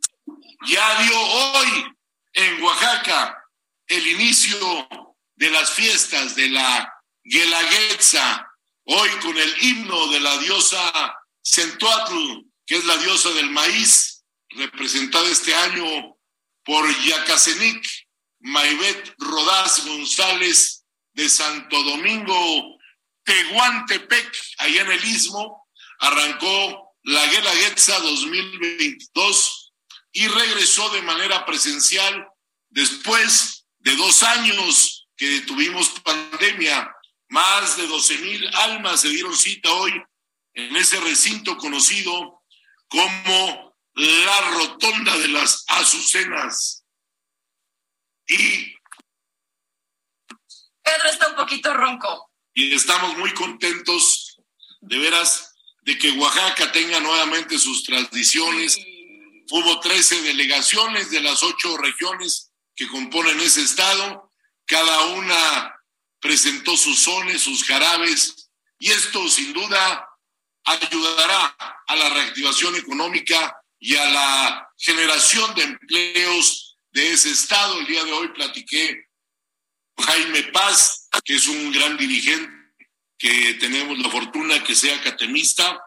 ya 0.64 1.02
dio 1.02 1.20
hoy 1.20 1.96
en 2.32 2.62
Oaxaca 2.62 3.42
el 3.88 4.06
inicio 4.06 4.88
de 5.36 5.50
las 5.50 5.72
fiestas 5.72 6.34
de 6.34 6.48
la 6.48 6.92
Guelaguetza, 7.25 8.46
hoy 8.84 9.10
con 9.22 9.36
el 9.36 9.62
himno 9.62 10.08
de 10.08 10.20
la 10.20 10.36
diosa 10.38 11.14
Centuatl, 11.42 12.44
que 12.66 12.76
es 12.76 12.84
la 12.84 12.96
diosa 12.98 13.30
del 13.30 13.50
maíz, 13.50 14.25
representada 14.50 15.28
este 15.28 15.54
año 15.54 16.16
por 16.64 16.88
Yacasenic 17.04 17.84
Maibet 18.40 19.14
Rodaz 19.18 19.84
González 19.86 20.84
de 21.14 21.28
Santo 21.28 21.82
Domingo, 21.82 22.78
Tehuantepec, 23.25 24.32
allá 24.58 24.82
en 24.82 24.92
el 24.92 25.04
Istmo, 25.04 25.68
arrancó 25.98 26.94
la 27.02 27.25
Guelaguetza 27.26 27.98
2022 28.00 29.55
y 30.12 30.28
regresó 30.28 30.88
de 30.90 31.02
manera 31.02 31.44
presencial 31.44 32.28
después 32.68 33.66
de 33.78 33.96
dos 33.96 34.22
años 34.22 35.08
que 35.16 35.40
tuvimos 35.42 35.88
pandemia. 36.00 36.92
Más 37.28 37.76
de 37.76 37.86
12 37.86 38.18
mil 38.18 38.46
almas 38.54 39.00
se 39.00 39.08
dieron 39.08 39.36
cita 39.36 39.72
hoy 39.72 39.92
en 40.54 40.76
ese 40.76 41.00
recinto 41.00 41.56
conocido 41.56 42.42
como 42.88 43.76
la 43.94 44.40
Rotonda 44.52 45.16
de 45.18 45.28
las 45.28 45.64
Azucenas. 45.68 46.84
Y 48.26 48.76
Pedro 50.82 51.08
está 51.10 51.28
un 51.28 51.36
poquito 51.36 51.75
ronco. 51.75 52.30
Y 52.54 52.75
estamos 52.75 53.16
muy 53.18 53.32
contentos, 53.34 54.40
de 54.80 54.98
veras, 54.98 55.54
de 55.82 55.98
que 55.98 56.12
Oaxaca 56.12 56.72
tenga 56.72 57.00
nuevamente 57.00 57.58
sus 57.58 57.84
tradiciones. 57.84 58.76
Hubo 59.50 59.80
13 59.80 60.22
delegaciones 60.22 61.10
de 61.10 61.20
las 61.20 61.42
ocho 61.42 61.76
regiones 61.76 62.50
que 62.74 62.88
componen 62.88 63.40
ese 63.40 63.62
estado. 63.62 64.32
Cada 64.66 65.06
una 65.06 65.74
presentó 66.20 66.76
sus 66.76 66.98
sones, 66.98 67.42
sus 67.42 67.64
jarabes, 67.64 68.50
y 68.78 68.90
esto 68.90 69.28
sin 69.28 69.52
duda 69.52 70.08
ayudará 70.64 71.56
a 71.86 71.96
la 71.96 72.08
reactivación 72.10 72.74
económica 72.76 73.56
y 73.78 73.94
a 73.94 74.04
la 74.10 74.68
generación 74.76 75.54
de 75.54 75.62
empleos 75.62 76.78
de 76.90 77.12
ese 77.12 77.30
estado. 77.30 77.78
El 77.78 77.86
día 77.86 78.04
de 78.04 78.12
hoy 78.12 78.28
platiqué 78.28 79.06
con 79.94 80.06
Jaime 80.06 80.42
Paz, 80.44 81.08
que 81.24 81.36
es 81.36 81.46
un 81.46 81.70
gran 81.72 81.96
dirigente 81.96 82.52
que 83.18 83.54
tenemos 83.54 83.98
la 83.98 84.10
fortuna 84.10 84.62
que 84.62 84.74
sea 84.74 85.00
catemista, 85.02 85.80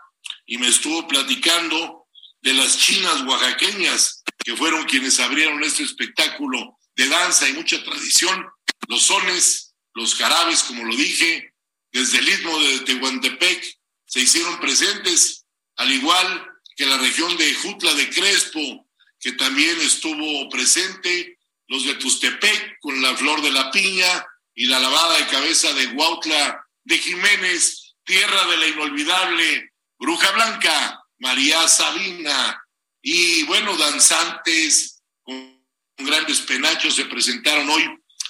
y 0.46 0.58
me 0.58 0.68
estuvo 0.68 1.08
platicando 1.08 1.99
de 2.42 2.54
las 2.54 2.78
chinas 2.78 3.22
oaxaqueñas, 3.22 4.24
que 4.44 4.56
fueron 4.56 4.86
quienes 4.86 5.20
abrieron 5.20 5.64
este 5.64 5.84
espectáculo 5.84 6.78
de 6.96 7.08
danza 7.08 7.48
y 7.48 7.54
mucha 7.54 7.84
tradición, 7.84 8.46
los 8.88 9.04
sones, 9.04 9.76
los 9.94 10.16
jarabes, 10.16 10.64
como 10.64 10.86
lo 10.86 10.96
dije, 10.96 11.54
desde 11.92 12.20
el 12.20 12.30
istmo 12.30 12.58
de 12.60 12.80
Tehuantepec 12.82 13.80
se 14.06 14.22
hicieron 14.22 14.60
presentes, 14.60 15.46
al 15.76 15.92
igual 15.92 16.48
que 16.76 16.86
la 16.86 16.98
región 16.98 17.36
de 17.38 17.54
Jutla 17.56 17.94
de 17.94 18.10
Crespo, 18.10 18.88
que 19.20 19.34
también 19.34 19.80
estuvo 19.82 20.50
presente, 20.50 21.38
los 21.68 21.86
de 21.86 21.96
Tustepec 21.96 22.80
con 22.80 23.02
la 23.02 23.16
flor 23.16 23.42
de 23.42 23.52
la 23.52 23.70
piña 23.72 24.26
y 24.56 24.66
la 24.66 24.80
lavada 24.80 25.18
de 25.18 25.28
cabeza 25.28 25.72
de 25.74 25.88
Huautla 25.88 26.66
de 26.84 26.98
Jiménez, 26.98 27.96
tierra 28.04 28.46
de 28.48 28.58
la 28.58 28.68
inolvidable 28.68 29.72
Bruja 30.00 30.32
Blanca, 30.32 30.99
María 31.20 31.68
Sabina, 31.68 32.62
y 33.02 33.44
bueno, 33.44 33.76
danzantes 33.78 35.04
con 35.24 35.64
grandes 35.98 36.42
penachos 36.42 36.96
se 36.96 37.06
presentaron 37.06 37.70
hoy 37.70 37.84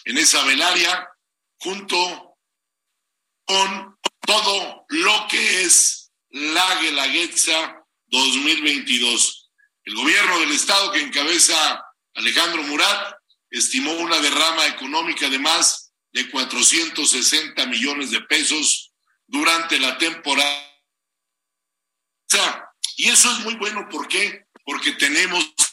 en 0.06 0.18
esa 0.18 0.44
velaria 0.44 1.08
junto 1.60 2.38
con 3.46 3.98
todo 4.22 4.86
lo 4.90 5.28
que 5.30 5.64
es 5.64 6.12
la 6.30 6.82
Guelaguetza 6.82 7.84
2022. 8.08 9.52
El 9.84 9.96
gobierno 9.96 10.40
del 10.40 10.52
estado 10.52 10.92
que 10.92 11.02
encabeza 11.02 11.84
Alejandro 12.14 12.64
Murat 12.64 13.16
estimó 13.50 13.92
una 13.94 14.20
derrama 14.20 14.68
económica 14.68 15.30
de 15.30 15.40
más 15.40 15.92
de 16.12 16.30
460 16.30 17.66
millones 17.68 18.12
de 18.12 18.22
pesos 18.22 18.94
durante 19.26 19.80
la 19.80 19.98
temporada. 19.98 20.70
Y 23.00 23.08
eso 23.08 23.32
es 23.32 23.40
muy 23.46 23.54
bueno, 23.56 23.88
¿por 23.88 24.10
qué? 24.10 24.46
Porque 24.66 24.92
tenemos 24.92 25.46
que 25.56 25.64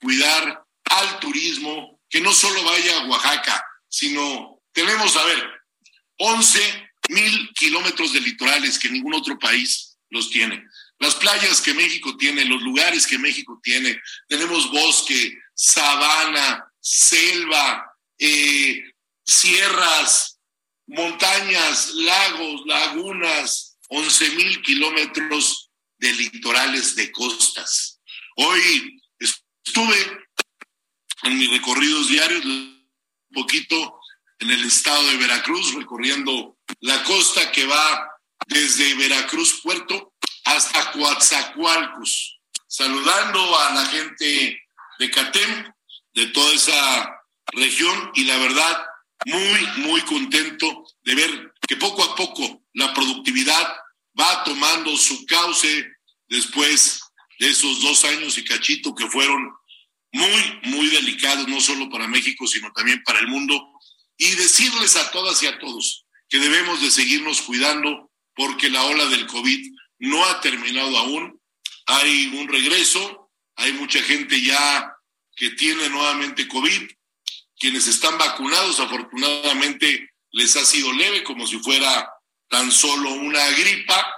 cuidar 0.00 0.64
al 0.84 1.20
turismo, 1.20 2.00
que 2.08 2.22
no 2.22 2.32
solo 2.32 2.64
vaya 2.64 3.00
a 3.00 3.06
Oaxaca, 3.06 3.62
sino 3.86 4.58
tenemos, 4.72 5.14
a 5.18 5.24
ver, 5.26 5.46
11 6.16 6.90
mil 7.10 7.52
kilómetros 7.52 8.14
de 8.14 8.22
litorales 8.22 8.78
que 8.78 8.88
ningún 8.88 9.12
otro 9.12 9.38
país 9.38 9.98
los 10.08 10.30
tiene. 10.30 10.64
Las 10.98 11.16
playas 11.16 11.60
que 11.60 11.74
México 11.74 12.16
tiene, 12.16 12.46
los 12.46 12.62
lugares 12.62 13.06
que 13.06 13.18
México 13.18 13.60
tiene, 13.62 14.00
tenemos 14.26 14.70
bosque, 14.72 15.36
sabana, 15.52 16.64
selva, 16.80 17.92
eh, 18.18 18.84
sierras, 19.22 20.40
montañas, 20.86 21.90
lagos, 21.90 22.62
lagunas, 22.64 23.76
11 23.90 24.30
mil 24.30 24.62
kilómetros 24.62 25.67
de 25.98 26.12
litorales 26.12 26.94
de 26.94 27.10
costas. 27.12 28.00
Hoy 28.36 29.02
estuve 29.18 30.28
en 31.24 31.38
mis 31.38 31.50
recorridos 31.50 32.08
diarios 32.08 32.44
un 32.44 32.88
poquito 33.34 34.00
en 34.38 34.50
el 34.50 34.64
estado 34.64 35.02
de 35.08 35.16
Veracruz, 35.16 35.74
recorriendo 35.74 36.58
la 36.80 37.02
costa 37.04 37.50
que 37.50 37.66
va 37.66 38.08
desde 38.46 38.94
Veracruz 38.94 39.60
Puerto 39.62 40.14
hasta 40.44 40.92
Coatzacoalcos, 40.92 42.40
saludando 42.66 43.58
a 43.58 43.74
la 43.74 43.86
gente 43.86 44.62
de 44.98 45.10
Catem, 45.10 45.72
de 46.14 46.26
toda 46.28 46.54
esa 46.54 47.22
región 47.52 48.12
y 48.14 48.24
la 48.24 48.36
verdad 48.38 48.86
muy, 49.26 49.66
muy 49.78 50.00
contento 50.02 50.84
de 51.02 51.14
ver 51.14 51.52
que 51.66 51.76
poco 51.76 52.02
a 52.04 52.14
poco 52.14 52.62
la 52.74 52.94
productividad 52.94 53.76
va 54.18 54.44
tomando 54.44 54.96
su 54.96 55.24
cauce 55.26 55.86
después 56.28 57.00
de 57.38 57.50
esos 57.50 57.80
dos 57.82 58.04
años 58.04 58.36
y 58.38 58.44
cachito 58.44 58.94
que 58.94 59.08
fueron 59.08 59.52
muy, 60.12 60.60
muy 60.64 60.88
delicados, 60.88 61.46
no 61.48 61.60
solo 61.60 61.88
para 61.90 62.08
México, 62.08 62.46
sino 62.46 62.72
también 62.72 63.02
para 63.04 63.20
el 63.20 63.28
mundo, 63.28 63.72
y 64.16 64.30
decirles 64.30 64.96
a 64.96 65.10
todas 65.10 65.42
y 65.42 65.46
a 65.46 65.58
todos 65.58 66.04
que 66.28 66.38
debemos 66.38 66.80
de 66.82 66.90
seguirnos 66.90 67.42
cuidando 67.42 68.10
porque 68.34 68.68
la 68.70 68.84
ola 68.84 69.06
del 69.06 69.26
COVID 69.26 69.72
no 70.00 70.24
ha 70.26 70.40
terminado 70.40 70.96
aún, 70.98 71.40
hay 71.86 72.26
un 72.36 72.48
regreso, 72.48 73.30
hay 73.56 73.72
mucha 73.72 74.02
gente 74.02 74.40
ya 74.40 74.94
que 75.34 75.50
tiene 75.50 75.88
nuevamente 75.88 76.46
COVID, 76.46 76.90
quienes 77.58 77.88
están 77.88 78.18
vacunados 78.18 78.78
afortunadamente 78.78 80.10
les 80.30 80.54
ha 80.56 80.64
sido 80.64 80.92
leve 80.92 81.24
como 81.24 81.46
si 81.46 81.58
fuera 81.58 82.08
tan 82.48 82.72
solo 82.72 83.12
una 83.12 83.46
gripa, 83.50 84.14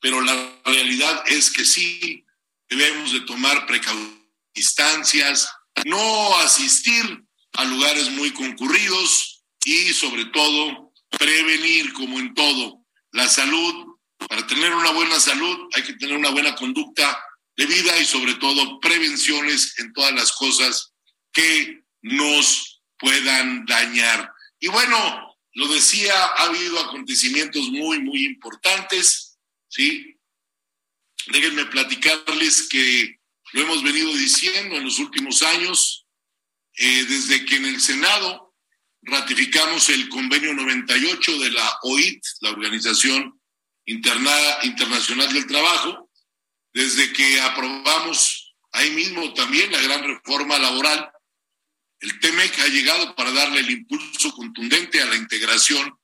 pero 0.00 0.20
la 0.20 0.60
realidad 0.64 1.24
es 1.26 1.50
que 1.50 1.64
sí 1.64 2.24
debemos 2.68 3.12
de 3.12 3.20
tomar 3.20 3.66
precauciones, 3.66 5.48
no 5.84 6.36
asistir 6.38 7.24
a 7.52 7.64
lugares 7.64 8.10
muy 8.10 8.32
concurridos 8.32 9.44
y 9.64 9.92
sobre 9.92 10.26
todo 10.26 10.92
prevenir 11.10 11.92
como 11.92 12.18
en 12.18 12.34
todo 12.34 12.82
la 13.12 13.28
salud. 13.28 13.96
Para 14.28 14.46
tener 14.46 14.74
una 14.74 14.92
buena 14.92 15.20
salud 15.20 15.68
hay 15.74 15.82
que 15.82 15.94
tener 15.94 16.16
una 16.16 16.30
buena 16.30 16.54
conducta 16.54 17.22
de 17.56 17.66
vida 17.66 17.98
y 17.98 18.04
sobre 18.04 18.34
todo 18.34 18.80
prevenciones 18.80 19.78
en 19.78 19.92
todas 19.92 20.12
las 20.12 20.32
cosas 20.32 20.92
que 21.32 21.82
nos 22.02 22.82
puedan 22.98 23.64
dañar. 23.66 24.32
Y 24.60 24.68
bueno, 24.68 25.25
lo 25.56 25.66
decía, 25.68 26.12
ha 26.12 26.42
habido 26.44 26.78
acontecimientos 26.78 27.70
muy, 27.70 27.98
muy 28.00 28.26
importantes, 28.26 29.38
¿sí? 29.68 30.18
Déjenme 31.28 31.64
platicarles 31.64 32.68
que 32.68 33.16
lo 33.52 33.62
hemos 33.62 33.82
venido 33.82 34.12
diciendo 34.12 34.76
en 34.76 34.84
los 34.84 34.98
últimos 34.98 35.42
años, 35.42 36.06
eh, 36.76 37.04
desde 37.08 37.46
que 37.46 37.56
en 37.56 37.64
el 37.64 37.80
Senado 37.80 38.54
ratificamos 39.00 39.88
el 39.88 40.10
convenio 40.10 40.52
98 40.52 41.38
de 41.38 41.50
la 41.50 41.78
OIT, 41.84 42.22
la 42.42 42.50
Organización 42.50 43.40
Internacional 43.86 45.32
del 45.32 45.46
Trabajo, 45.46 46.10
desde 46.74 47.14
que 47.14 47.40
aprobamos 47.40 48.54
ahí 48.72 48.90
mismo 48.90 49.32
también 49.32 49.72
la 49.72 49.80
gran 49.80 50.02
reforma 50.02 50.58
laboral 50.58 51.10
el 52.00 52.20
TEMEC 52.20 52.58
ha 52.60 52.68
llegado 52.68 53.14
para 53.14 53.32
darle 53.32 53.60
el 53.60 53.70
impulso 53.70 54.32
contundente 54.32 55.00
a 55.00 55.06
la 55.06 55.16
integración 55.16 55.98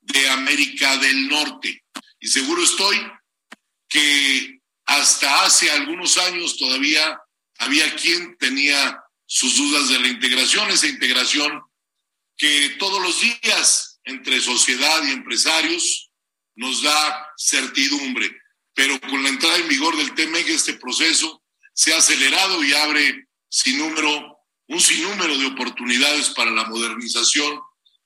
de 0.00 0.28
América 0.30 0.96
del 0.98 1.28
Norte. 1.28 1.84
Y 2.18 2.28
seguro 2.28 2.62
estoy 2.62 2.96
que 3.88 4.60
hasta 4.86 5.44
hace 5.44 5.70
algunos 5.70 6.18
años 6.18 6.56
todavía 6.56 7.20
había 7.58 7.94
quien 7.94 8.36
tenía 8.38 9.00
sus 9.26 9.56
dudas 9.56 9.88
de 9.88 10.00
la 10.00 10.08
integración, 10.08 10.70
esa 10.70 10.88
integración 10.88 11.62
que 12.36 12.76
todos 12.78 13.00
los 13.00 13.20
días 13.20 14.00
entre 14.04 14.40
sociedad 14.40 15.02
y 15.04 15.12
empresarios 15.12 16.10
nos 16.56 16.82
da 16.82 17.28
certidumbre. 17.36 18.36
Pero 18.74 19.00
con 19.00 19.22
la 19.22 19.28
entrada 19.28 19.58
en 19.58 19.68
vigor 19.68 19.96
del 19.96 20.14
TEMEC 20.14 20.48
este 20.48 20.74
proceso 20.74 21.42
se 21.74 21.92
ha 21.94 21.98
acelerado 21.98 22.64
y 22.64 22.72
abre 22.72 23.28
sin 23.48 23.78
número 23.78 24.39
un 24.70 24.80
sinnúmero 24.80 25.36
de 25.36 25.46
oportunidades 25.46 26.30
para 26.30 26.52
la 26.52 26.64
modernización 26.64 27.60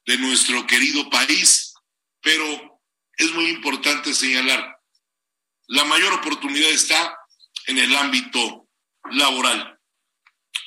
de 0.06 0.16
nuestro 0.16 0.66
querido 0.66 1.10
país, 1.10 1.74
pero 2.22 2.80
es 3.18 3.32
muy 3.32 3.50
importante 3.50 4.14
señalar, 4.14 4.74
la 5.66 5.84
mayor 5.84 6.14
oportunidad 6.14 6.70
está 6.70 7.18
en 7.66 7.78
el 7.78 7.94
ámbito 7.94 8.66
laboral. 9.10 9.78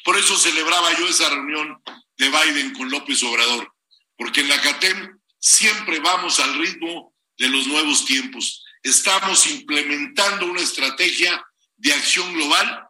Por 0.04 0.16
eso 0.18 0.38
celebraba 0.38 0.96
yo 1.00 1.08
esa 1.08 1.32
reunión 1.32 1.82
de 2.18 2.30
Biden 2.30 2.76
con 2.76 2.92
López 2.92 3.24
Obrador, 3.24 3.74
porque 4.16 4.42
en 4.42 4.50
la 4.50 4.62
CATEM 4.62 5.20
siempre 5.40 6.00
vamos 6.00 6.40
al 6.40 6.60
ritmo 6.60 7.16
de 7.40 7.50
los 7.50 7.66
nuevos 7.66 8.06
tiempos. 8.06 8.64
Estamos 8.84 9.48
implementando 9.48 10.46
una 10.46 10.62
estrategia 10.62 11.44
de 11.76 11.92
acción 11.92 12.32
global, 12.34 12.88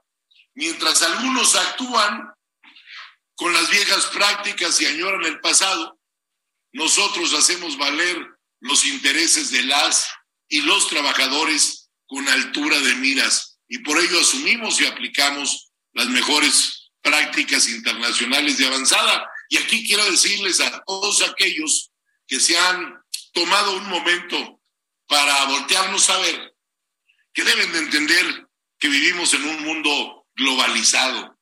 mientras 0.56 1.02
algunos 1.04 1.56
actúan 1.56 2.34
con 3.38 3.54
las 3.54 3.70
viejas 3.70 4.08
prácticas 4.08 4.82
y 4.82 4.88
añoran 4.88 5.24
el 5.24 5.40
pasado, 5.40 6.00
nosotros 6.74 7.34
hacemos 7.34 7.78
valer 7.78 8.18
los 8.60 8.84
intereses 8.86 9.52
de 9.52 9.64
las 9.64 10.08
y 10.50 10.62
los 10.62 10.90
trabajadores 10.90 11.90
con 12.08 12.28
altura 12.28 12.80
de 12.80 12.96
miras 12.96 13.60
y 13.68 13.80
por 13.80 14.00
ello 14.00 14.20
asumimos 14.20 14.82
y 14.82 14.88
aplicamos 14.88 15.70
las 15.94 16.08
mejores 16.08 16.90
prácticas 17.02 17.68
internacionales 17.70 18.58
de 18.58 18.66
avanzada. 18.66 19.30
Y 19.50 19.58
aquí 19.58 19.86
quiero 19.86 20.04
decirles 20.10 20.60
a 20.60 20.84
todos 20.86 21.22
aquellos 21.22 21.92
que 22.26 22.40
se 22.40 22.58
han 22.58 23.00
tomado 23.34 23.78
un 23.78 23.88
momento 23.88 24.62
para 25.06 25.46
voltearnos 25.46 26.10
a 26.10 26.18
ver, 26.18 26.56
que 27.34 27.44
deben 27.44 27.72
de 27.72 27.80
entender 27.80 28.48
que 28.80 28.90
vivimos 28.90 29.34
en 29.36 29.44
un 29.44 29.64
mundo 29.64 30.26
globalizado, 30.36 31.37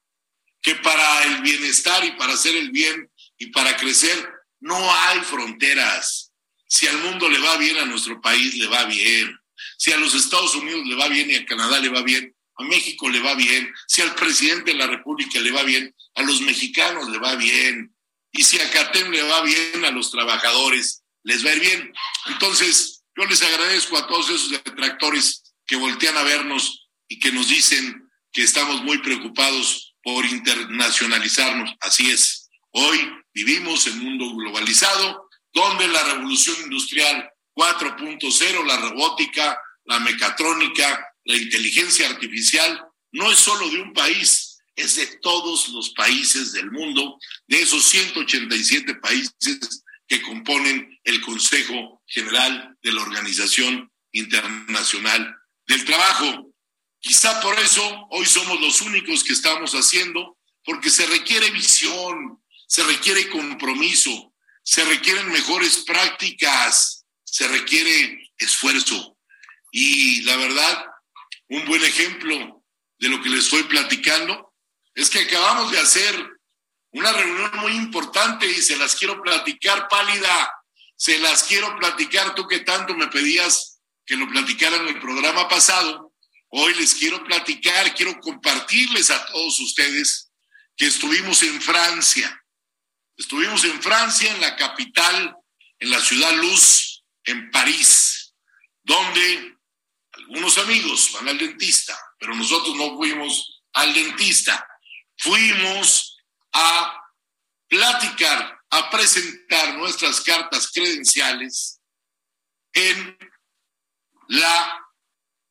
que 0.65 0.73
para 0.77 1.23
el 1.25 1.43
bienestar 1.43 2.03
y 2.05 2.13
para 2.13 2.33
hacer 2.33 2.55
el 2.55 2.71
bien 2.71 3.07
y 3.37 3.51
para 3.51 3.77
crecer 3.77 4.17
no 4.61 4.75
hay 4.75 5.19
fronteras. 5.19 6.31
Si 6.67 6.87
al 6.87 6.97
mundo 7.03 7.29
le 7.29 7.37
va 7.37 7.55
bien, 7.57 7.77
a 7.77 7.85
nuestro 7.85 8.19
país 8.19 8.55
le 8.55 8.65
va 8.65 8.85
bien. 8.85 9.39
Si 9.77 9.91
a 9.91 9.97
los 9.97 10.15
Estados 10.15 10.55
Unidos 10.55 10.81
le 10.87 10.95
va 10.95 11.07
bien 11.07 11.29
y 11.29 11.35
a 11.35 11.45
Canadá 11.45 11.79
le 11.79 11.89
va 11.89 12.01
bien, 12.01 12.35
a 12.57 12.63
México 12.63 13.07
le 13.09 13.19
va 13.19 13.35
bien. 13.35 13.71
Si 13.87 14.01
al 14.01 14.15
presidente 14.15 14.71
de 14.71 14.79
la 14.79 14.87
República 14.87 15.39
le 15.39 15.51
va 15.51 15.61
bien, 15.61 15.95
a 16.15 16.23
los 16.23 16.41
mexicanos 16.41 17.09
le 17.09 17.19
va 17.19 17.35
bien. 17.35 17.95
Y 18.31 18.43
si 18.43 18.59
a 18.59 18.71
CATEM 18.71 19.11
le 19.11 19.21
va 19.21 19.43
bien, 19.43 19.85
a 19.85 19.91
los 19.91 20.09
trabajadores 20.09 21.03
les 21.21 21.45
va 21.45 21.53
bien. 21.53 21.93
Entonces, 22.25 23.03
yo 23.15 23.23
les 23.25 23.43
agradezco 23.43 23.97
a 23.97 24.07
todos 24.07 24.31
esos 24.31 24.49
detractores 24.49 25.43
que 25.67 25.75
voltean 25.75 26.17
a 26.17 26.23
vernos 26.23 26.89
y 27.07 27.19
que 27.19 27.31
nos 27.31 27.49
dicen 27.49 28.09
que 28.31 28.41
estamos 28.41 28.81
muy 28.81 28.97
preocupados 28.97 29.94
por 30.05 30.23
internacionalizarnos. 30.23 31.75
Así 31.81 32.11
es. 32.11 32.47
Hoy 32.69 33.11
vivimos 33.33 33.87
en 33.87 33.99
un 33.99 34.05
mundo 34.05 34.35
globalizado 34.35 35.27
donde 35.51 35.87
la 35.87 36.03
revolución 36.03 36.55
industrial 36.63 37.27
4.0, 37.55 38.65
la 38.67 38.77
robótica, 38.77 39.59
la 39.85 39.99
mecatrónica, 39.99 41.07
la 41.23 41.35
inteligencia 41.35 42.07
artificial, 42.07 42.85
no 43.13 43.31
es 43.31 43.39
solo 43.39 43.67
de 43.69 43.81
un 43.81 43.93
país, 43.93 44.59
es 44.75 44.95
de 44.95 45.07
todos 45.23 45.69
los 45.69 45.89
países 45.91 46.51
del 46.51 46.69
mundo, 46.69 47.17
de 47.47 47.61
esos 47.61 47.83
187 47.85 48.95
países 48.95 49.83
que 50.07 50.21
componen 50.21 50.99
el 51.03 51.19
Consejo 51.21 52.03
General 52.05 52.77
de 52.83 52.93
la 52.93 53.01
Organización 53.01 53.91
Internacional 54.11 55.35
del 55.65 55.83
Trabajo. 55.83 56.44
Quizá 57.05 57.39
por 57.39 57.59
eso 57.59 58.07
hoy 58.09 58.25
somos 58.25 58.59
los 58.59 58.81
únicos 58.81 59.23
que 59.23 59.33
estamos 59.33 59.73
haciendo, 59.73 60.39
porque 60.63 60.89
se 60.89 61.05
requiere 61.05 61.51
visión, 61.51 62.43
se 62.67 62.83
requiere 62.83 63.29
compromiso, 63.29 64.33
se 64.63 64.83
requieren 64.85 65.31
mejores 65.31 65.83
prácticas, 65.85 67.05
se 67.23 67.47
requiere 67.47 68.31
esfuerzo. 68.39 69.19
Y 69.71 70.21
la 70.21 70.35
verdad, 70.35 70.85
un 71.49 71.65
buen 71.65 71.85
ejemplo 71.85 72.63
de 72.97 73.09
lo 73.09 73.21
que 73.21 73.29
les 73.29 73.45
estoy 73.45 73.61
platicando 73.65 74.55
es 74.95 75.11
que 75.11 75.19
acabamos 75.19 75.71
de 75.71 75.77
hacer 75.77 76.27
una 76.89 77.13
reunión 77.13 77.51
muy 77.57 77.73
importante 77.73 78.47
y 78.47 78.63
se 78.63 78.77
las 78.77 78.95
quiero 78.95 79.21
platicar 79.21 79.87
pálida, 79.89 80.51
se 80.95 81.19
las 81.19 81.43
quiero 81.43 81.77
platicar 81.77 82.33
tú 82.33 82.47
que 82.47 82.61
tanto 82.61 82.95
me 82.95 83.09
pedías 83.09 83.79
que 84.07 84.15
lo 84.15 84.27
platicara 84.27 84.77
en 84.77 84.87
el 84.87 84.99
programa 84.99 85.47
pasado. 85.47 86.04
Hoy 86.57 86.73
les 86.75 86.95
quiero 86.95 87.21
platicar, 87.21 87.93
quiero 87.93 88.17
compartirles 88.21 89.11
a 89.11 89.25
todos 89.25 89.59
ustedes 89.59 90.31
que 90.77 90.87
estuvimos 90.87 91.43
en 91.43 91.61
Francia. 91.61 92.45
Estuvimos 93.17 93.65
en 93.65 93.81
Francia, 93.81 94.33
en 94.33 94.39
la 94.39 94.55
capital, 94.55 95.35
en 95.79 95.89
la 95.89 95.99
ciudad 95.99 96.31
Luz, 96.35 97.03
en 97.25 97.51
París, 97.51 98.33
donde 98.83 99.57
algunos 100.13 100.57
amigos 100.59 101.11
van 101.11 101.27
al 101.27 101.37
dentista, 101.37 101.99
pero 102.17 102.33
nosotros 102.33 102.73
no 102.77 102.95
fuimos 102.95 103.61
al 103.73 103.93
dentista. 103.93 104.65
Fuimos 105.17 106.17
a 106.53 107.01
platicar, 107.67 108.61
a 108.69 108.89
presentar 108.89 109.77
nuestras 109.77 110.21
cartas 110.21 110.71
credenciales 110.71 111.81
en 112.71 113.17
la 114.29 114.87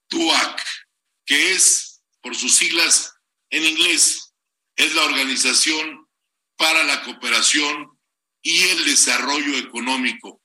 TUAC 0.08 0.83
que 1.26 1.52
es, 1.52 2.02
por 2.20 2.36
sus 2.36 2.54
siglas 2.54 3.14
en 3.50 3.64
inglés, 3.64 4.32
es 4.76 4.94
la 4.94 5.04
Organización 5.04 6.06
para 6.56 6.84
la 6.84 7.02
Cooperación 7.02 7.98
y 8.42 8.62
el 8.62 8.84
Desarrollo 8.84 9.58
Económico, 9.58 10.40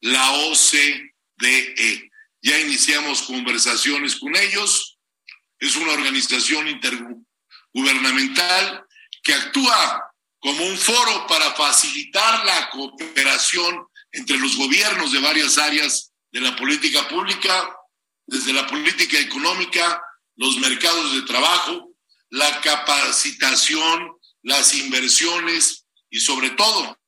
la 0.00 0.32
OCDE. 0.32 2.10
Ya 2.42 2.58
iniciamos 2.60 3.22
conversaciones 3.22 4.16
con 4.16 4.34
ellos. 4.36 4.98
Es 5.58 5.76
una 5.76 5.92
organización 5.92 6.66
intergubernamental 6.68 8.84
que 9.22 9.34
actúa 9.34 10.10
como 10.38 10.66
un 10.66 10.76
foro 10.76 11.26
para 11.26 11.54
facilitar 11.54 12.44
la 12.44 12.68
cooperación 12.70 13.86
entre 14.12 14.36
los 14.36 14.56
gobiernos 14.56 15.12
de 15.12 15.20
varias 15.20 15.56
áreas 15.58 16.12
de 16.30 16.40
la 16.40 16.54
política 16.54 17.08
pública, 17.08 17.74
desde 18.26 18.52
la 18.52 18.66
política 18.66 19.18
económica, 19.18 20.02
los 20.36 20.56
mercados 20.58 21.14
de 21.14 21.22
trabajo, 21.22 21.94
la 22.30 22.60
capacitación, 22.60 24.12
las 24.42 24.74
inversiones 24.74 25.86
y 26.10 26.20
sobre 26.20 26.50
todo 26.50 26.98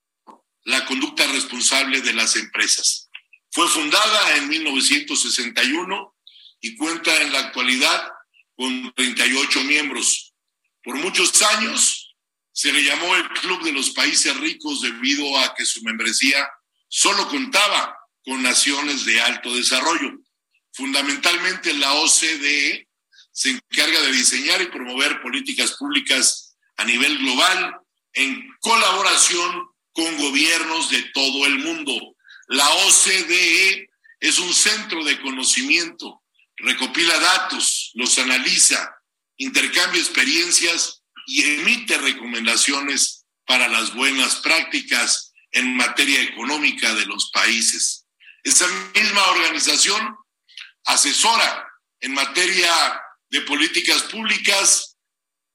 la 0.64 0.84
conducta 0.86 1.26
responsable 1.28 2.00
de 2.00 2.12
las 2.12 2.36
empresas. 2.36 3.08
Fue 3.50 3.68
fundada 3.68 4.36
en 4.36 4.48
1961 4.48 6.14
y 6.60 6.76
cuenta 6.76 7.22
en 7.22 7.32
la 7.32 7.40
actualidad 7.40 8.08
con 8.56 8.92
38 8.94 9.64
miembros. 9.64 10.34
Por 10.82 10.96
muchos 10.96 11.40
años 11.42 12.16
se 12.52 12.72
le 12.72 12.82
llamó 12.82 13.14
el 13.14 13.28
Club 13.28 13.62
de 13.64 13.72
los 13.72 13.90
Países 13.90 14.36
Ricos 14.38 14.80
debido 14.80 15.38
a 15.38 15.54
que 15.54 15.64
su 15.64 15.82
membresía 15.82 16.48
solo 16.88 17.28
contaba 17.28 17.96
con 18.24 18.42
naciones 18.42 19.04
de 19.04 19.20
alto 19.20 19.54
desarrollo. 19.54 20.18
Fundamentalmente 20.72 21.72
la 21.74 21.92
OCDE 21.94 22.85
se 23.36 23.50
encarga 23.50 24.00
de 24.00 24.12
diseñar 24.12 24.62
y 24.62 24.68
promover 24.68 25.20
políticas 25.20 25.72
públicas 25.72 26.56
a 26.78 26.86
nivel 26.86 27.18
global 27.18 27.80
en 28.14 28.48
colaboración 28.60 29.68
con 29.92 30.16
gobiernos 30.16 30.88
de 30.88 31.02
todo 31.12 31.44
el 31.44 31.58
mundo. 31.58 32.16
La 32.48 32.66
OCDE 32.66 33.90
es 34.20 34.38
un 34.38 34.54
centro 34.54 35.04
de 35.04 35.20
conocimiento, 35.20 36.22
recopila 36.56 37.18
datos, 37.18 37.90
los 37.92 38.18
analiza, 38.18 38.96
intercambia 39.36 40.00
experiencias 40.00 41.02
y 41.26 41.42
emite 41.42 41.98
recomendaciones 41.98 43.26
para 43.44 43.68
las 43.68 43.94
buenas 43.94 44.36
prácticas 44.36 45.34
en 45.50 45.76
materia 45.76 46.22
económica 46.22 46.94
de 46.94 47.04
los 47.04 47.30
países. 47.32 48.06
Esa 48.42 48.66
misma 48.94 49.26
organización 49.28 50.16
asesora 50.86 51.68
en 52.00 52.14
materia 52.14 53.02
de 53.36 53.42
políticas 53.42 54.04
públicas 54.04 54.96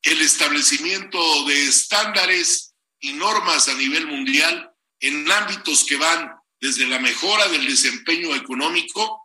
el 0.04 0.22
establecimiento 0.22 1.46
de 1.46 1.64
estándares 1.64 2.76
y 3.00 3.14
normas 3.14 3.68
a 3.70 3.74
nivel 3.74 4.06
mundial 4.06 4.72
en 5.00 5.32
ámbitos 5.32 5.84
que 5.86 5.96
van 5.96 6.32
desde 6.60 6.86
la 6.86 7.00
mejora 7.00 7.48
del 7.48 7.66
desempeño 7.66 8.36
económico 8.36 9.24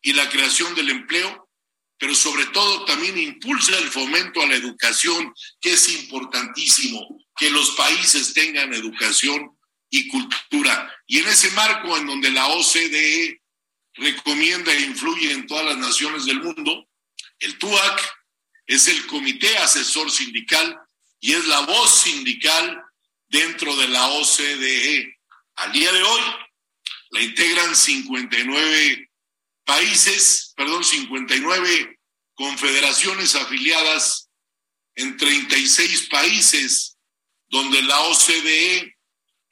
y 0.00 0.14
la 0.14 0.26
creación 0.30 0.74
del 0.74 0.88
empleo, 0.88 1.50
pero 1.98 2.14
sobre 2.14 2.46
todo 2.46 2.86
también 2.86 3.18
impulsa 3.18 3.76
el 3.76 3.90
fomento 3.90 4.40
a 4.40 4.46
la 4.46 4.54
educación, 4.54 5.34
que 5.60 5.74
es 5.74 5.88
importantísimo 6.00 7.06
que 7.36 7.50
los 7.50 7.72
países 7.72 8.32
tengan 8.32 8.72
educación 8.72 9.50
y 9.90 10.08
cultura. 10.08 10.94
Y 11.06 11.18
en 11.18 11.28
ese 11.28 11.50
marco 11.50 11.94
en 11.98 12.06
donde 12.06 12.30
la 12.30 12.46
OCDE 12.48 13.42
recomienda 13.96 14.72
e 14.72 14.80
influye 14.80 15.32
en 15.32 15.46
todas 15.46 15.66
las 15.66 15.76
naciones 15.76 16.24
del 16.24 16.40
mundo, 16.40 16.86
el 17.40 17.58
TUAC 17.58 18.16
es 18.66 18.88
el 18.88 19.06
Comité 19.06 19.56
Asesor 19.58 20.10
Sindical 20.10 20.78
y 21.20 21.32
es 21.32 21.46
la 21.46 21.60
voz 21.60 22.02
sindical 22.02 22.82
dentro 23.28 23.74
de 23.76 23.88
la 23.88 24.06
OCDE. 24.08 25.18
Al 25.56 25.72
día 25.72 25.92
de 25.92 26.02
hoy 26.02 26.22
la 27.10 27.22
integran 27.22 27.74
59 27.74 29.10
países, 29.64 30.52
perdón, 30.56 30.84
59 30.84 31.98
confederaciones 32.34 33.34
afiliadas 33.34 34.28
en 34.94 35.16
36 35.16 36.08
países, 36.08 36.96
donde 37.48 37.82
la 37.82 37.98
OCDE 38.00 38.96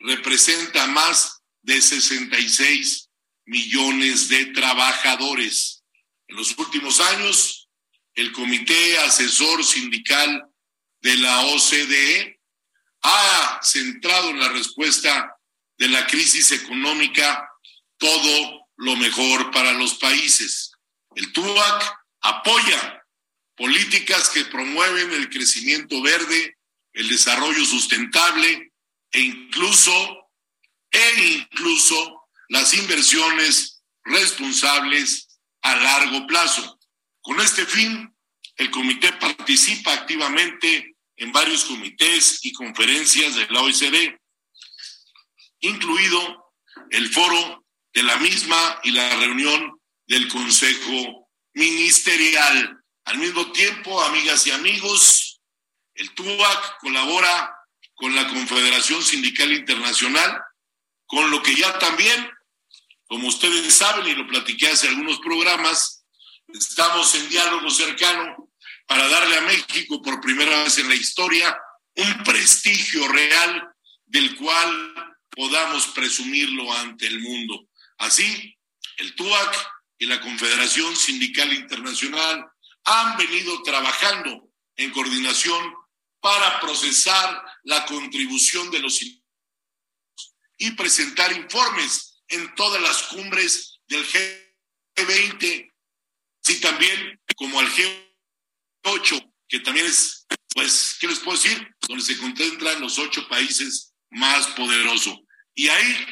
representa 0.00 0.86
más 0.88 1.40
de 1.62 1.80
66 1.80 3.08
millones 3.46 4.28
de 4.28 4.46
trabajadores. 4.46 5.82
En 6.28 6.36
los 6.36 6.56
últimos 6.58 7.00
años, 7.00 7.53
el 8.14 8.33
Comité 8.33 8.98
Asesor 8.98 9.64
Sindical 9.64 10.44
de 11.00 11.16
la 11.16 11.40
OCDE 11.46 12.40
ha 13.03 13.61
centrado 13.62 14.31
en 14.31 14.40
la 14.40 14.48
respuesta 14.48 15.37
de 15.77 15.88
la 15.88 16.07
crisis 16.07 16.53
económica 16.53 17.48
todo 17.98 18.68
lo 18.77 18.96
mejor 18.96 19.50
para 19.50 19.72
los 19.72 19.94
países. 19.94 20.72
El 21.14 21.33
TUAC 21.33 21.96
apoya 22.22 23.05
políticas 23.57 24.31
que 24.31 24.44
promueven 24.46 25.12
el 25.12 25.29
crecimiento 25.29 26.00
verde, 26.03 26.57
el 26.92 27.09
desarrollo 27.09 27.64
sustentable 27.64 28.72
e 29.12 29.20
incluso, 29.20 30.31
e 30.90 31.24
incluso 31.35 32.29
las 32.48 32.74
inversiones 32.74 33.83
responsables 34.05 35.29
a 35.62 35.77
largo 35.77 36.27
plazo. 36.27 36.79
Con 37.24 37.40
este 37.40 37.64
fin, 37.64 38.14
el 38.56 38.70
comité 38.70 39.10
participa 39.14 39.94
activamente 39.94 40.94
en 41.16 41.32
varios 41.32 41.64
comités 41.64 42.44
y 42.44 42.52
conferencias 42.52 43.34
de 43.34 43.46
la 43.48 43.62
OECD, 43.62 44.20
incluido 45.60 46.52
el 46.90 47.08
foro 47.08 47.64
de 47.94 48.02
la 48.02 48.18
misma 48.18 48.78
y 48.82 48.90
la 48.90 49.16
reunión 49.16 49.80
del 50.06 50.28
Consejo 50.28 51.30
Ministerial. 51.54 52.78
Al 53.06 53.16
mismo 53.16 53.50
tiempo, 53.52 54.02
amigas 54.02 54.46
y 54.46 54.50
amigos, 54.50 55.40
el 55.94 56.12
TUAC 56.14 56.78
colabora 56.80 57.56
con 57.94 58.14
la 58.14 58.28
Confederación 58.28 59.02
Sindical 59.02 59.50
Internacional, 59.50 60.42
con 61.06 61.30
lo 61.30 61.42
que 61.42 61.56
ya 61.56 61.78
también, 61.78 62.30
como 63.06 63.28
ustedes 63.28 63.72
saben 63.72 64.06
y 64.08 64.14
lo 64.14 64.26
platiqué 64.26 64.68
hace 64.68 64.88
algunos 64.88 65.20
programas, 65.20 65.93
estamos 66.54 67.14
en 67.16 67.28
diálogo 67.28 67.68
cercano 67.70 68.50
para 68.86 69.08
darle 69.08 69.36
a 69.36 69.42
México 69.42 70.00
por 70.00 70.20
primera 70.20 70.64
vez 70.64 70.78
en 70.78 70.88
la 70.88 70.94
historia 70.94 71.56
un 71.96 72.24
prestigio 72.24 73.06
real 73.08 73.74
del 74.06 74.36
cual 74.36 75.16
podamos 75.30 75.88
presumirlo 75.88 76.72
ante 76.72 77.06
el 77.06 77.20
mundo. 77.20 77.68
Así, 77.98 78.56
el 78.98 79.14
TUAC 79.14 79.68
y 79.98 80.06
la 80.06 80.20
Confederación 80.20 80.94
Sindical 80.94 81.52
Internacional 81.52 82.46
han 82.84 83.16
venido 83.16 83.62
trabajando 83.62 84.50
en 84.76 84.90
coordinación 84.90 85.74
para 86.20 86.60
procesar 86.60 87.44
la 87.64 87.84
contribución 87.86 88.70
de 88.70 88.78
los 88.80 89.00
y 90.56 90.70
presentar 90.72 91.32
informes 91.32 92.22
en 92.28 92.54
todas 92.54 92.80
las 92.80 93.02
cumbres 93.04 93.80
del 93.86 94.06
G20, 94.06 95.73
así 96.44 96.61
también 96.61 97.20
como 97.37 97.59
al 97.59 97.68
G 97.70 97.85
8, 98.85 99.33
que 99.48 99.61
también 99.61 99.87
es, 99.87 100.26
pues, 100.54 100.96
¿qué 101.00 101.09
les 101.09 101.18
puedo 101.20 101.37
decir? 101.37 101.68
Donde 101.88 102.04
se 102.04 102.18
concentran 102.18 102.80
los 102.80 102.98
ocho 102.98 103.26
países 103.28 103.94
más 104.11 104.46
poderosos. 104.48 105.18
Y 105.54 105.68
ahí 105.68 106.07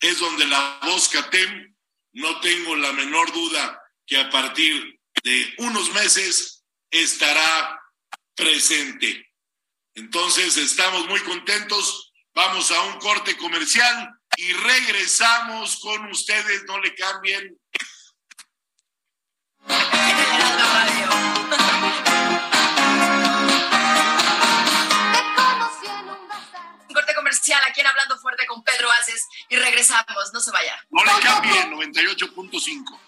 es 0.00 0.18
donde 0.18 0.46
la 0.46 0.78
voz 0.82 1.08
CATEM, 1.08 1.74
no 2.12 2.40
tengo 2.40 2.76
la 2.76 2.92
menor 2.92 3.32
duda 3.32 3.80
que 4.06 4.16
a 4.16 4.30
partir 4.30 4.98
de 5.22 5.54
unos 5.58 5.92
meses 5.92 6.64
estará 6.90 7.80
presente. 8.34 9.26
Entonces, 9.94 10.56
estamos 10.56 11.06
muy 11.08 11.20
contentos. 11.20 12.12
Vamos 12.34 12.70
a 12.70 12.82
un 12.84 12.98
corte 12.98 13.36
comercial 13.36 14.10
y 14.36 14.52
regresamos 14.52 15.80
con 15.80 16.10
ustedes. 16.10 16.64
No 16.66 16.80
le 16.80 16.94
cambien. 16.94 17.58
Aquí 27.68 27.80
en 27.80 27.86
Hablando 27.86 28.18
Fuerte 28.18 28.46
con 28.46 28.62
Pedro 28.62 28.90
Aces 28.92 29.26
y 29.48 29.56
regresamos. 29.56 30.32
No 30.32 30.40
se 30.40 30.50
vaya. 30.50 30.74
No 30.90 31.04
le 31.04 31.12
cambien, 31.22 31.72
98.5. 31.72 33.07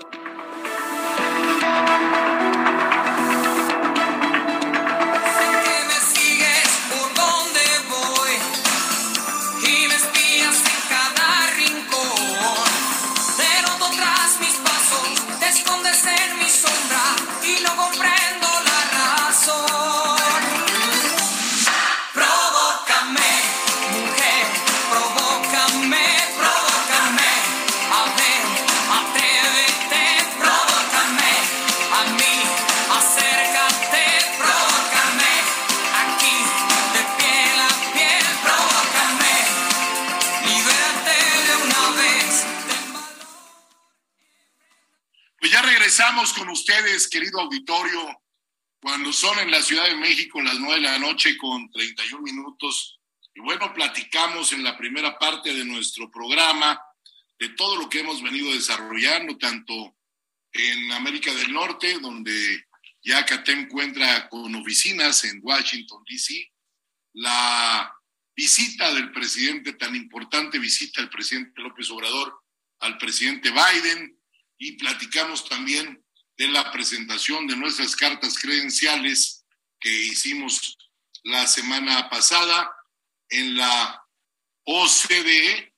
Querido 47.09 47.39
auditorio, 47.39 48.21
cuando 48.81 49.13
son 49.13 49.37
en 49.39 49.51
la 49.51 49.61
Ciudad 49.61 49.85
de 49.85 49.95
México 49.95 50.41
las 50.41 50.59
nueve 50.59 50.81
de 50.81 50.87
la 50.87 50.99
noche 50.99 51.37
con 51.37 51.69
31 51.69 52.21
minutos. 52.21 52.99
Y 53.33 53.39
bueno, 53.41 53.73
platicamos 53.73 54.51
en 54.53 54.63
la 54.63 54.77
primera 54.77 55.17
parte 55.17 55.53
de 55.53 55.63
nuestro 55.63 56.09
programa 56.09 56.79
de 57.39 57.49
todo 57.49 57.77
lo 57.77 57.89
que 57.89 57.99
hemos 57.99 58.21
venido 58.21 58.51
desarrollando, 58.51 59.37
tanto 59.37 59.95
en 60.51 60.91
América 60.91 61.33
del 61.33 61.53
Norte, 61.53 61.99
donde 61.99 62.65
ya 63.03 63.25
CATEM 63.25 63.61
encuentra 63.61 64.27
con 64.29 64.53
oficinas 64.55 65.23
en 65.23 65.39
Washington, 65.41 66.03
D.C., 66.07 66.51
la 67.13 67.93
visita 68.35 68.93
del 68.93 69.11
presidente, 69.11 69.73
tan 69.73 69.95
importante 69.95 70.59
visita 70.59 71.01
del 71.01 71.09
presidente 71.09 71.61
López 71.61 71.89
Obrador 71.89 72.43
al 72.79 72.97
presidente 72.97 73.51
Biden, 73.51 74.17
y 74.57 74.73
platicamos 74.73 75.47
también 75.47 76.03
de 76.37 76.47
la 76.47 76.71
presentación 76.71 77.47
de 77.47 77.55
nuestras 77.55 77.95
cartas 77.95 78.37
credenciales 78.39 79.45
que 79.79 79.89
hicimos 79.89 80.77
la 81.23 81.45
semana 81.47 82.09
pasada 82.09 82.71
en 83.29 83.55
la 83.55 84.03
OCDE, 84.65 85.73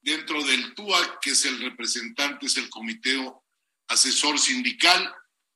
dentro 0.00 0.42
del 0.42 0.74
TUAC, 0.74 1.20
que 1.20 1.30
es 1.30 1.44
el 1.44 1.60
representante, 1.60 2.46
es 2.46 2.56
el 2.56 2.68
Comité 2.70 3.16
Asesor 3.88 4.38
Sindical, 4.38 5.14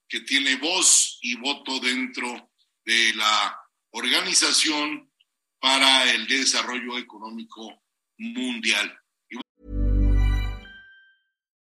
que 0.08 0.20
tiene 0.20 0.56
voz 0.56 1.18
y 1.22 1.36
voto 1.36 1.78
dentro 1.80 2.50
de 2.84 3.14
la 3.14 3.58
Organización 3.92 5.10
para 5.58 6.10
el 6.10 6.26
Desarrollo 6.26 6.98
Económico 6.98 7.82
Mundial. 8.18 9.01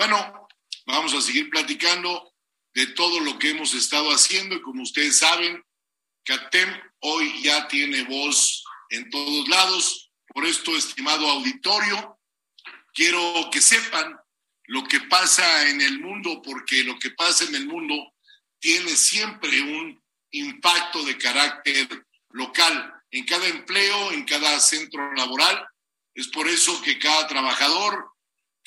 Bueno, 0.00 0.48
vamos 0.86 1.12
a 1.12 1.20
seguir 1.20 1.50
platicando 1.50 2.32
de 2.72 2.86
todo 2.86 3.20
lo 3.20 3.38
que 3.38 3.50
hemos 3.50 3.74
estado 3.74 4.08
haciendo 4.08 4.54
y 4.54 4.62
como 4.62 4.82
ustedes 4.82 5.18
saben, 5.18 5.62
CATEM 6.24 6.74
hoy 7.00 7.42
ya 7.42 7.68
tiene 7.68 8.04
voz 8.04 8.64
en 8.88 9.10
todos 9.10 9.46
lados. 9.50 10.10
Por 10.28 10.46
esto, 10.46 10.74
estimado 10.74 11.28
auditorio, 11.28 12.18
quiero 12.94 13.50
que 13.52 13.60
sepan 13.60 14.18
lo 14.68 14.84
que 14.84 15.00
pasa 15.00 15.68
en 15.68 15.82
el 15.82 16.00
mundo, 16.00 16.40
porque 16.42 16.82
lo 16.82 16.98
que 16.98 17.10
pasa 17.10 17.44
en 17.44 17.56
el 17.56 17.66
mundo 17.66 18.14
tiene 18.58 18.96
siempre 18.96 19.60
un 19.60 20.02
impacto 20.30 21.04
de 21.04 21.18
carácter 21.18 22.06
local 22.30 22.90
en 23.10 23.26
cada 23.26 23.46
empleo, 23.48 24.12
en 24.12 24.24
cada 24.24 24.58
centro 24.60 25.12
laboral. 25.12 25.68
Es 26.14 26.28
por 26.28 26.48
eso 26.48 26.80
que 26.80 26.98
cada 26.98 27.26
trabajador, 27.26 28.09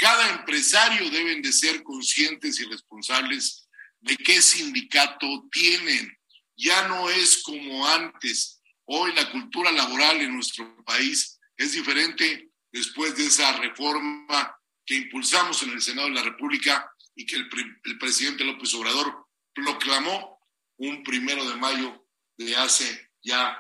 cada 0.04 0.32
empresario 0.32 1.10
deben 1.10 1.42
de 1.42 1.54
ser 1.54 1.82
conscientes 1.82 2.60
y 2.60 2.66
responsables 2.66 3.70
de 4.02 4.18
qué 4.18 4.42
sindicato 4.42 5.48
tienen. 5.50 6.12
Ya 6.58 6.90
no 6.90 7.10
es 7.10 7.42
como 7.42 7.88
antes. 7.88 8.62
Hoy 8.84 9.14
la 9.14 9.32
cultura 9.32 9.72
laboral 9.72 10.20
en 10.20 10.36
nuestro 10.36 10.84
país 10.84 11.40
es 11.56 11.72
diferente 11.72 12.50
después 12.70 13.16
de 13.16 13.28
esa 13.28 13.54
reforma 13.54 14.54
que 14.86 14.96
impulsamos 14.96 15.64
en 15.64 15.70
el 15.70 15.82
Senado 15.82 16.10
de 16.10 16.16
la 16.16 16.24
República 16.24 16.86
y 17.16 17.26
que 17.26 17.38
el, 17.38 17.50
el 17.86 17.98
presidente 17.98 18.44
López 18.44 18.74
Obrador 18.74 19.26
proclamó 19.54 20.38
un 20.80 21.02
primero 21.04 21.50
de 21.50 21.56
mayo 21.56 22.06
de 22.36 22.58
hace 22.58 23.10
ya 23.24 23.58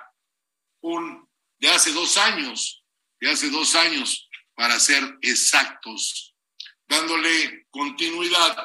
un, 0.82 1.25
de 1.58 1.69
hace 1.69 1.93
dos 1.93 2.17
años, 2.17 2.84
de 3.21 3.29
hace 3.29 3.49
dos 3.49 3.75
años, 3.75 4.27
para 4.56 4.77
ser 4.77 5.17
exactos, 5.21 6.33
dándole 6.93 7.65
continuidad 7.71 8.56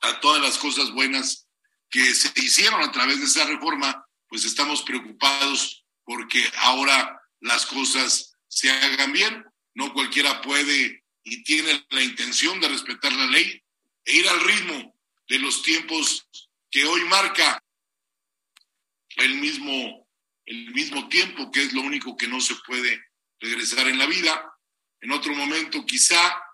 a 0.00 0.20
todas 0.20 0.40
las 0.40 0.56
cosas 0.58 0.90
buenas 0.92 1.46
que 1.90 2.14
se 2.14 2.32
hicieron 2.36 2.82
a 2.82 2.90
través 2.90 3.18
de 3.18 3.26
esa 3.26 3.44
reforma, 3.44 4.04
pues 4.26 4.44
estamos 4.44 4.82
preocupados 4.82 5.84
porque 6.04 6.42
ahora 6.58 7.20
las 7.40 7.66
cosas 7.66 8.34
se 8.48 8.70
hagan 8.70 9.12
bien. 9.12 9.44
No 9.74 9.92
cualquiera 9.92 10.40
puede 10.40 11.04
y 11.24 11.42
tiene 11.44 11.84
la 11.90 12.02
intención 12.02 12.60
de 12.60 12.68
respetar 12.68 13.12
la 13.12 13.26
ley 13.26 13.62
e 14.04 14.16
ir 14.16 14.28
al 14.28 14.40
ritmo 14.40 14.96
de 15.28 15.38
los 15.38 15.62
tiempos 15.62 16.28
que 16.70 16.84
hoy 16.84 17.04
marca 17.04 17.62
el 19.16 19.34
mismo, 19.36 20.08
el 20.46 20.72
mismo 20.72 21.08
tiempo, 21.08 21.50
que 21.50 21.62
es 21.62 21.72
lo 21.72 21.82
único 21.82 22.16
que 22.16 22.28
no 22.28 22.40
se 22.40 22.54
puede 22.66 23.00
regresar 23.40 23.88
en 23.88 23.98
la 23.98 24.06
vida. 24.06 24.52
En 25.00 25.12
otro 25.12 25.34
momento 25.34 25.84
quizá 25.84 26.44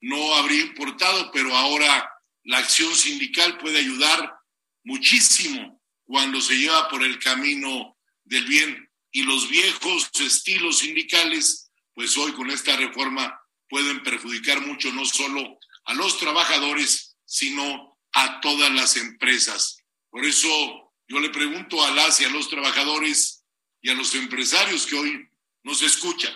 no 0.00 0.34
habría 0.34 0.62
importado, 0.62 1.30
pero 1.32 1.54
ahora 1.56 2.10
la 2.44 2.58
acción 2.58 2.94
sindical 2.94 3.58
puede 3.58 3.78
ayudar 3.78 4.36
muchísimo 4.84 5.82
cuando 6.04 6.40
se 6.40 6.54
lleva 6.54 6.88
por 6.88 7.02
el 7.02 7.18
camino 7.18 7.96
del 8.24 8.46
bien. 8.46 8.90
Y 9.10 9.22
los 9.22 9.48
viejos 9.48 10.10
estilos 10.20 10.78
sindicales, 10.78 11.70
pues 11.94 12.16
hoy 12.16 12.32
con 12.32 12.50
esta 12.50 12.76
reforma 12.76 13.40
pueden 13.68 14.02
perjudicar 14.02 14.60
mucho 14.60 14.92
no 14.92 15.04
solo 15.04 15.58
a 15.86 15.94
los 15.94 16.18
trabajadores, 16.18 17.16
sino 17.24 17.98
a 18.12 18.40
todas 18.40 18.70
las 18.72 18.96
empresas. 18.96 19.78
Por 20.10 20.24
eso 20.24 20.94
yo 21.08 21.20
le 21.20 21.30
pregunto 21.30 21.84
a 21.84 21.90
las 21.92 22.20
y 22.20 22.24
a 22.24 22.30
los 22.30 22.48
trabajadores 22.48 23.44
y 23.80 23.90
a 23.90 23.94
los 23.94 24.14
empresarios 24.14 24.86
que 24.86 24.96
hoy 24.96 25.28
nos 25.62 25.82
escuchan. 25.82 26.34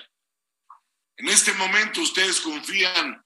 En 1.16 1.29
este 1.29 1.53
momento 1.55 2.01
ustedes 2.01 2.40
confían 2.40 3.25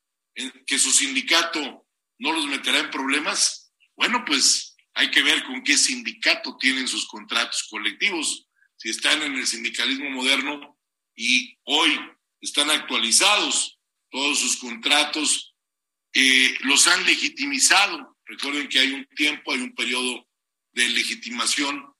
que 0.66 0.78
su 0.78 0.90
sindicato 0.90 1.86
no 2.18 2.32
los 2.32 2.46
meterá 2.46 2.78
en 2.78 2.90
problemas. 2.90 3.72
Bueno, 3.96 4.24
pues 4.24 4.76
hay 4.94 5.10
que 5.10 5.22
ver 5.22 5.44
con 5.44 5.62
qué 5.62 5.76
sindicato 5.76 6.56
tienen 6.58 6.88
sus 6.88 7.06
contratos 7.06 7.66
colectivos. 7.70 8.46
Si 8.76 8.90
están 8.90 9.22
en 9.22 9.34
el 9.34 9.46
sindicalismo 9.46 10.10
moderno 10.10 10.78
y 11.14 11.58
hoy 11.64 11.98
están 12.40 12.70
actualizados 12.70 13.78
todos 14.10 14.38
sus 14.38 14.56
contratos, 14.56 15.54
eh, 16.12 16.56
los 16.60 16.86
han 16.86 17.04
legitimizado. 17.04 18.16
Recuerden 18.26 18.68
que 18.68 18.78
hay 18.78 18.92
un 18.92 19.06
tiempo, 19.16 19.52
hay 19.52 19.60
un 19.60 19.74
periodo 19.74 20.28
de 20.72 20.88
legitimación 20.88 21.94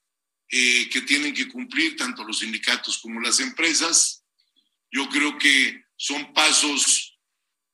eh, 0.49 0.88
que 0.90 1.03
tienen 1.03 1.35
que 1.35 1.49
cumplir 1.49 1.97
tanto 1.97 2.25
los 2.25 2.40
sindicatos 2.40 2.99
como 2.99 3.20
las 3.20 3.40
empresas. 3.40 4.23
yo 4.90 5.09
creo 5.09 5.37
que 5.38 5.85
son 5.97 6.33
pasos 6.33 7.13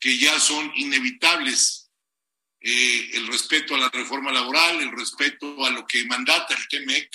que 0.01 0.19
ya 0.19 0.41
son 0.41 0.73
inevitables. 0.75 1.91
Eh, 2.63 3.11
el 3.15 3.27
respeto 3.29 3.75
a 3.75 3.79
la 3.79 3.89
reforma 3.91 4.33
laboral, 4.33 4.81
el 4.81 4.93
respeto 4.93 5.65
a 5.65 5.71
lo 5.71 5.87
que 5.87 6.05
mandata 6.07 6.55
el 6.55 6.69
TEMEC 6.69 7.11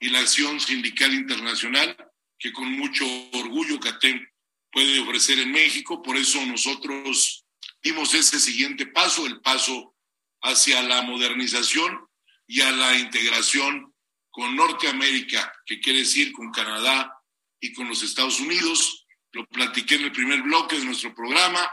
y 0.00 0.08
la 0.10 0.20
acción 0.20 0.60
sindical 0.60 1.12
internacional, 1.14 1.96
que 2.38 2.52
con 2.52 2.70
mucho 2.72 3.04
orgullo 3.32 3.80
CATEM 3.80 4.24
puede 4.70 5.00
ofrecer 5.00 5.38
en 5.38 5.50
México. 5.50 6.02
Por 6.02 6.16
eso 6.16 6.44
nosotros 6.46 7.44
dimos 7.82 8.14
ese 8.14 8.38
siguiente 8.38 8.86
paso, 8.86 9.26
el 9.26 9.40
paso 9.40 9.96
hacia 10.42 10.82
la 10.82 11.02
modernización 11.02 12.06
y 12.46 12.60
a 12.60 12.70
la 12.70 12.98
integración 12.98 13.92
con 14.30 14.54
Norteamérica, 14.54 15.52
que 15.66 15.80
quiere 15.80 16.00
decir 16.00 16.32
con 16.32 16.52
Canadá 16.52 17.12
y 17.60 17.72
con 17.72 17.88
los 17.88 18.02
Estados 18.02 18.38
Unidos. 18.38 19.06
Lo 19.32 19.46
platiqué 19.46 19.96
en 19.96 20.04
el 20.04 20.12
primer 20.12 20.42
bloque 20.42 20.78
de 20.78 20.84
nuestro 20.84 21.14
programa. 21.14 21.68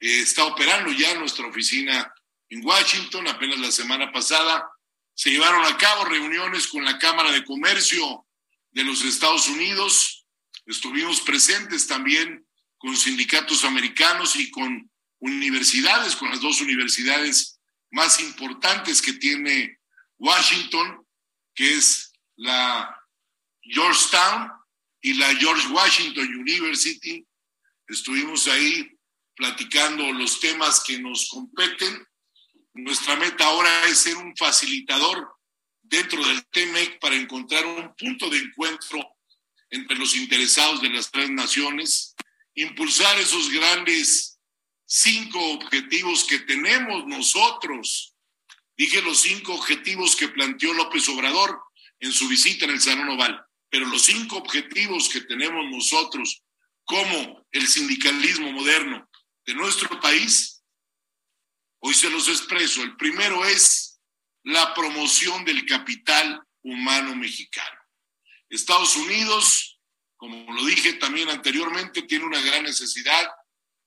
Eh, 0.00 0.22
está 0.22 0.44
operando 0.44 0.90
ya 0.92 1.14
nuestra 1.14 1.46
oficina 1.46 2.12
en 2.48 2.64
Washington. 2.64 3.28
Apenas 3.28 3.58
la 3.58 3.70
semana 3.70 4.10
pasada 4.10 4.66
se 5.14 5.30
llevaron 5.30 5.64
a 5.64 5.76
cabo 5.76 6.06
reuniones 6.06 6.66
con 6.66 6.84
la 6.84 6.98
Cámara 6.98 7.30
de 7.30 7.44
Comercio 7.44 8.26
de 8.70 8.84
los 8.84 9.04
Estados 9.04 9.46
Unidos. 9.48 10.26
Estuvimos 10.64 11.20
presentes 11.20 11.86
también 11.86 12.46
con 12.78 12.96
sindicatos 12.96 13.64
americanos 13.64 14.36
y 14.36 14.50
con 14.50 14.90
universidades, 15.18 16.16
con 16.16 16.30
las 16.30 16.40
dos 16.40 16.62
universidades 16.62 17.60
más 17.90 18.20
importantes 18.20 19.02
que 19.02 19.12
tiene 19.14 19.78
Washington, 20.18 21.06
que 21.54 21.74
es 21.74 22.12
la 22.36 22.96
Georgetown 23.60 24.50
y 25.02 25.14
la 25.14 25.34
George 25.36 25.68
Washington 25.68 26.26
University. 26.34 27.26
Estuvimos 27.86 28.46
ahí 28.46 28.90
platicando 29.40 30.12
los 30.12 30.38
temas 30.38 30.82
que 30.86 31.00
nos 31.00 31.26
competen. 31.28 32.06
Nuestra 32.74 33.16
meta 33.16 33.46
ahora 33.46 33.86
es 33.86 33.96
ser 34.00 34.18
un 34.18 34.36
facilitador 34.36 35.34
dentro 35.80 36.22
del 36.22 36.44
TEMEC 36.48 37.00
para 37.00 37.16
encontrar 37.16 37.64
un 37.64 37.94
punto 37.96 38.28
de 38.28 38.36
encuentro 38.36 39.00
entre 39.70 39.96
los 39.96 40.14
interesados 40.14 40.82
de 40.82 40.90
las 40.90 41.10
tres 41.10 41.30
naciones, 41.30 42.14
impulsar 42.54 43.18
esos 43.18 43.50
grandes 43.50 44.38
cinco 44.84 45.42
objetivos 45.52 46.24
que 46.24 46.40
tenemos 46.40 47.06
nosotros. 47.06 48.14
Dije 48.76 49.00
los 49.00 49.20
cinco 49.22 49.54
objetivos 49.54 50.16
que 50.16 50.28
planteó 50.28 50.74
López 50.74 51.08
Obrador 51.08 51.58
en 51.98 52.12
su 52.12 52.28
visita 52.28 52.66
en 52.66 52.72
el 52.72 52.80
Salón 52.80 53.08
Oval, 53.08 53.42
pero 53.70 53.86
los 53.86 54.02
cinco 54.02 54.36
objetivos 54.36 55.08
que 55.08 55.22
tenemos 55.22 55.64
nosotros 55.70 56.42
como 56.84 57.46
el 57.52 57.66
sindicalismo 57.66 58.52
moderno 58.52 59.09
de 59.50 59.56
nuestro 59.56 60.00
país, 60.00 60.62
hoy 61.80 61.92
se 61.92 62.08
los 62.08 62.28
expreso. 62.28 62.82
El 62.82 62.96
primero 62.96 63.44
es 63.44 64.00
la 64.44 64.72
promoción 64.74 65.44
del 65.44 65.66
capital 65.66 66.40
humano 66.62 67.16
mexicano. 67.16 67.80
Estados 68.48 68.94
Unidos, 68.94 69.80
como 70.16 70.52
lo 70.52 70.64
dije 70.66 70.92
también 70.94 71.28
anteriormente, 71.30 72.02
tiene 72.02 72.26
una 72.26 72.40
gran 72.40 72.62
necesidad 72.62 73.28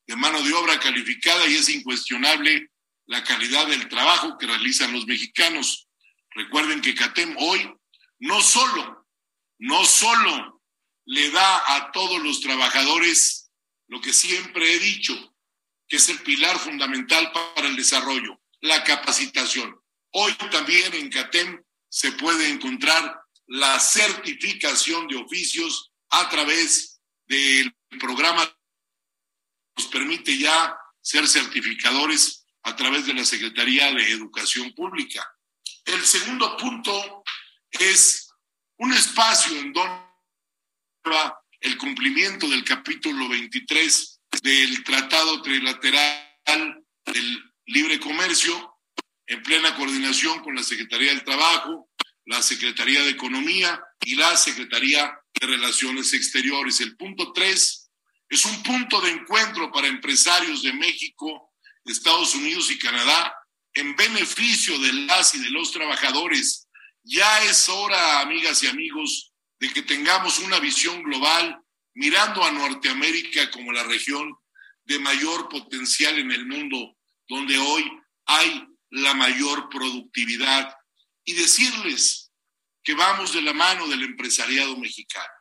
de 0.05 0.17
mano 0.17 0.41
de 0.41 0.53
obra 0.53 0.77
calificada 0.81 1.47
y 1.47 1.55
es 1.55 1.69
incuestionable 1.69 2.69
la 3.05 3.23
calidad 3.23 3.65
del 3.67 3.87
trabajo 3.87 4.37
que 4.37 4.47
realizan 4.47 4.91
los 4.91 5.05
mexicanos. 5.05 5.87
Recuerden 6.31 6.81
que 6.81 6.93
CATEM 6.93 7.37
hoy 7.37 7.73
no 8.19 8.41
solo, 8.41 9.07
no 9.59 9.85
solo 9.85 10.61
le 11.05 11.31
da 11.31 11.77
a 11.77 11.91
todos 11.93 12.21
los 12.21 12.41
trabajadores 12.41 13.49
lo 13.87 14.01
que 14.01 14.11
siempre 14.11 14.73
he 14.73 14.79
dicho, 14.79 15.32
que 15.93 15.97
es 15.97 16.09
el 16.09 16.23
pilar 16.23 16.57
fundamental 16.57 17.31
para 17.31 17.67
el 17.67 17.75
desarrollo, 17.75 18.41
la 18.61 18.83
capacitación. 18.83 19.79
Hoy 20.13 20.33
también 20.49 20.91
en 20.95 21.07
CATEM 21.11 21.63
se 21.87 22.13
puede 22.13 22.49
encontrar 22.49 23.21
la 23.45 23.79
certificación 23.79 25.07
de 25.07 25.17
oficios 25.17 25.91
a 26.09 26.27
través 26.29 26.99
del 27.27 27.71
programa 27.99 28.41
nos 29.77 29.85
permite 29.89 30.35
ya 30.35 30.75
ser 30.99 31.27
certificadores 31.27 32.43
a 32.63 32.75
través 32.75 33.05
de 33.05 33.13
la 33.13 33.23
Secretaría 33.23 33.93
de 33.93 34.13
Educación 34.13 34.73
Pública. 34.73 35.23
El 35.85 36.03
segundo 36.03 36.57
punto 36.57 37.23
es 37.69 38.33
un 38.79 38.91
espacio 38.93 39.59
en 39.59 39.71
donde 39.71 40.01
el 41.59 41.77
cumplimiento 41.77 42.49
del 42.49 42.63
capítulo 42.63 43.29
23 43.29 44.12
del 44.43 44.83
Tratado 44.83 45.41
Trilateral 45.41 46.83
del 47.05 47.53
Libre 47.65 47.97
Comercio, 47.97 48.77
en 49.25 49.41
plena 49.41 49.73
coordinación 49.73 50.41
con 50.41 50.53
la 50.53 50.63
Secretaría 50.63 51.11
del 51.11 51.23
Trabajo, 51.23 51.89
la 52.25 52.41
Secretaría 52.41 53.01
de 53.03 53.11
Economía 53.11 53.81
y 54.01 54.15
la 54.15 54.35
Secretaría 54.35 55.17
de 55.33 55.47
Relaciones 55.47 56.13
Exteriores. 56.13 56.81
El 56.81 56.97
punto 56.97 57.31
3 57.31 57.89
es 58.27 58.45
un 58.45 58.61
punto 58.63 58.99
de 58.99 59.11
encuentro 59.11 59.71
para 59.71 59.87
empresarios 59.87 60.61
de 60.61 60.73
México, 60.73 61.53
Estados 61.85 62.35
Unidos 62.35 62.69
y 62.69 62.77
Canadá 62.77 63.33
en 63.73 63.95
beneficio 63.95 64.77
de 64.77 64.91
las 64.91 65.33
y 65.35 65.39
de 65.39 65.51
los 65.51 65.71
trabajadores. 65.71 66.67
Ya 67.03 67.43
es 67.45 67.69
hora, 67.69 68.19
amigas 68.19 68.61
y 68.61 68.67
amigos, 68.67 69.31
de 69.57 69.71
que 69.71 69.83
tengamos 69.83 70.39
una 70.39 70.59
visión 70.59 71.01
global 71.01 71.62
mirando 71.95 72.43
a 72.43 72.51
Norteamérica 72.51 73.51
como 73.51 73.71
la 73.71 73.83
región 73.83 74.35
de 74.85 74.99
mayor 74.99 75.49
potencial 75.49 76.17
en 76.17 76.31
el 76.31 76.45
mundo, 76.45 76.97
donde 77.27 77.57
hoy 77.57 77.89
hay 78.25 78.67
la 78.89 79.13
mayor 79.13 79.69
productividad, 79.69 80.75
y 81.25 81.33
decirles 81.33 82.31
que 82.83 82.93
vamos 82.93 83.33
de 83.33 83.41
la 83.41 83.53
mano 83.53 83.87
del 83.87 84.03
empresariado 84.03 84.77
mexicano. 84.77 85.33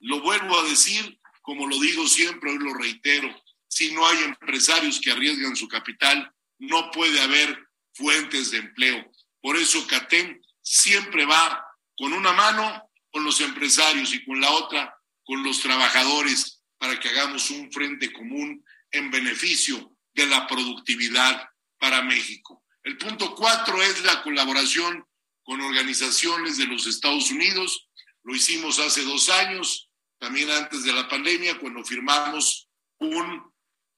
Lo 0.00 0.20
vuelvo 0.20 0.58
a 0.58 0.64
decir, 0.64 1.18
como 1.42 1.66
lo 1.66 1.78
digo 1.80 2.06
siempre, 2.06 2.50
hoy 2.50 2.58
lo 2.58 2.74
reitero, 2.74 3.28
si 3.66 3.92
no 3.92 4.06
hay 4.06 4.18
empresarios 4.22 5.00
que 5.00 5.10
arriesgan 5.10 5.56
su 5.56 5.68
capital, 5.68 6.32
no 6.58 6.90
puede 6.90 7.20
haber 7.20 7.68
fuentes 7.92 8.50
de 8.50 8.58
empleo. 8.58 9.10
Por 9.40 9.56
eso 9.56 9.86
CATEM 9.86 10.40
siempre 10.62 11.26
va 11.26 11.64
con 11.96 12.12
una 12.12 12.32
mano 12.32 12.90
con 13.10 13.24
los 13.24 13.40
empresarios 13.40 14.14
y 14.14 14.24
con 14.24 14.40
la 14.40 14.50
otra 14.50 14.97
con 15.28 15.42
los 15.42 15.60
trabajadores 15.60 16.62
para 16.78 16.98
que 16.98 17.10
hagamos 17.10 17.50
un 17.50 17.70
frente 17.70 18.10
común 18.14 18.64
en 18.90 19.10
beneficio 19.10 19.94
de 20.14 20.24
la 20.24 20.46
productividad 20.46 21.50
para 21.78 22.00
México. 22.00 22.64
El 22.82 22.96
punto 22.96 23.34
cuatro 23.34 23.82
es 23.82 24.02
la 24.04 24.22
colaboración 24.22 25.06
con 25.42 25.60
organizaciones 25.60 26.56
de 26.56 26.64
los 26.64 26.86
Estados 26.86 27.30
Unidos. 27.30 27.90
Lo 28.22 28.34
hicimos 28.34 28.78
hace 28.78 29.04
dos 29.04 29.28
años 29.28 29.90
también 30.18 30.50
antes 30.50 30.82
de 30.84 30.94
la 30.94 31.06
pandemia, 31.06 31.58
cuando 31.58 31.84
firmamos 31.84 32.70
un 32.98 33.52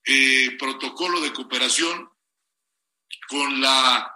eh, 0.04 0.56
protocolo 0.58 1.20
de 1.20 1.32
cooperación 1.32 2.10
con 3.28 3.60
la 3.60 4.12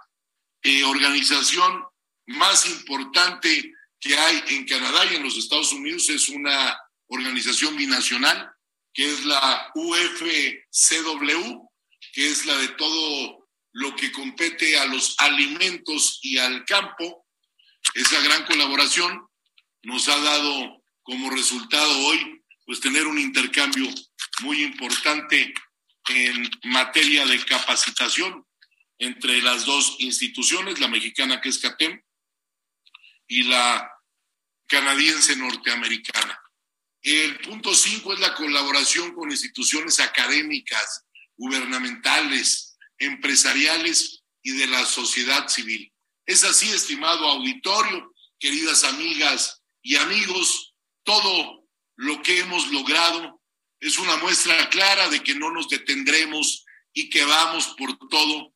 eh, 0.63 0.83
organización 0.83 1.81
más 2.27 2.65
importante 2.65 3.71
que 4.01 4.17
hay 4.17 4.43
en 4.49 4.67
Canadá 4.67 5.05
y 5.05 5.15
en 5.15 5.23
los 5.23 5.37
Estados 5.37 5.71
Unidos, 5.71 6.09
es 6.09 6.27
una 6.27 6.77
organización 7.07 7.75
binacional, 7.75 8.51
que 8.93 9.05
es 9.05 9.25
la 9.25 9.71
UFCW, 9.75 11.69
que 12.13 12.29
es 12.29 12.45
la 12.45 12.55
de 12.57 12.69
todo 12.69 13.47
lo 13.73 13.95
que 13.95 14.11
compete 14.11 14.77
a 14.79 14.85
los 14.85 15.15
alimentos 15.19 16.19
y 16.21 16.37
al 16.37 16.63
campo. 16.65 17.25
Esa 17.93 18.21
gran 18.21 18.45
colaboración 18.45 19.27
nos 19.83 20.07
ha 20.07 20.17
dado 20.17 20.81
como 21.03 21.29
resultado 21.29 21.97
hoy, 22.07 22.41
pues 22.65 22.79
tener 22.79 23.05
un 23.05 23.19
intercambio 23.19 23.87
muy 24.41 24.63
importante 24.63 25.53
en 26.07 26.49
materia 26.63 27.25
de 27.25 27.43
capacitación 27.45 28.45
entre 28.97 29.41
las 29.41 29.65
dos 29.65 29.97
instituciones, 29.99 30.79
la 30.79 30.87
mexicana 30.87 31.41
que 31.41 31.49
es 31.49 31.59
CATEM 31.59 32.01
y 33.27 33.43
la 33.43 33.91
canadiense 34.67 35.35
norteamericana. 35.35 36.39
El 37.05 37.37
punto 37.41 37.75
cinco 37.75 38.13
es 38.13 38.19
la 38.19 38.33
colaboración 38.33 39.13
con 39.13 39.29
instituciones 39.29 39.99
académicas, 39.99 41.05
gubernamentales, 41.37 42.75
empresariales 42.97 44.23
y 44.41 44.53
de 44.53 44.65
la 44.65 44.83
sociedad 44.87 45.47
civil. 45.47 45.93
Es 46.25 46.43
así, 46.43 46.67
estimado 46.71 47.27
auditorio, 47.27 48.11
queridas 48.39 48.83
amigas 48.85 49.61
y 49.83 49.97
amigos, 49.97 50.73
todo 51.03 51.67
lo 51.95 52.23
que 52.23 52.39
hemos 52.39 52.71
logrado 52.71 53.39
es 53.79 53.99
una 53.99 54.17
muestra 54.17 54.67
clara 54.71 55.07
de 55.09 55.21
que 55.21 55.35
no 55.35 55.51
nos 55.51 55.69
detendremos 55.69 56.65
y 56.91 57.11
que 57.11 57.23
vamos 57.23 57.75
por 57.77 57.99
todo 58.09 58.51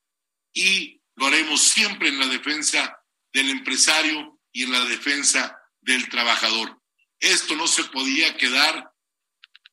y 0.53 0.99
lo 1.17 1.27
haremos 1.27 1.61
siempre 1.61 2.09
en 2.09 2.17
la 2.17 2.25
defensa 2.25 2.97
del 3.31 3.51
empresario 3.51 4.39
y 4.51 4.63
en 4.63 4.71
la 4.71 4.85
defensa 4.85 5.55
del 5.81 6.09
trabajador. 6.09 6.78
Esto 7.19 7.55
no 7.55 7.67
se 7.67 7.83
podía 7.85 8.35
quedar 8.37 8.91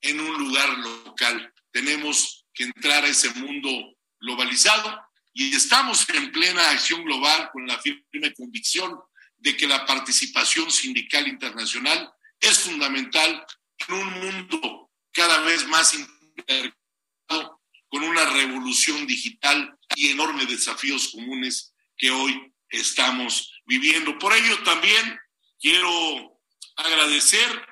en 0.01 0.21
un 0.21 0.39
lugar 0.39 0.79
local. 0.79 1.53
Tenemos 1.71 2.47
que 2.53 2.65
entrar 2.65 3.05
a 3.05 3.09
ese 3.09 3.31
mundo 3.35 3.97
globalizado 4.21 5.01
y 5.33 5.55
estamos 5.55 6.09
en 6.09 6.33
plena 6.33 6.71
acción 6.71 7.05
global 7.05 7.51
con 7.53 7.67
la 7.67 7.79
firme 7.79 8.33
convicción 8.35 8.99
de 9.37 9.57
que 9.57 9.67
la 9.67 9.85
participación 9.85 10.71
sindical 10.71 11.29
internacional 11.29 12.11
es 12.41 12.59
fundamental 12.59 13.47
en 13.87 13.95
un 13.95 14.11
mundo 14.21 14.91
cada 15.13 15.41
vez 15.41 15.67
más 15.69 15.95
interconectado 15.95 17.63
con 17.89 18.03
una 18.03 18.25
revolución 18.31 19.07
digital 19.07 19.79
y 19.95 20.09
enormes 20.09 20.49
desafíos 20.49 21.09
comunes 21.09 21.75
que 21.97 22.11
hoy 22.11 22.53
estamos 22.69 23.53
viviendo. 23.67 24.19
Por 24.19 24.35
ello 24.35 24.63
también 24.65 25.19
quiero 25.61 26.36
agradecer 26.77 27.67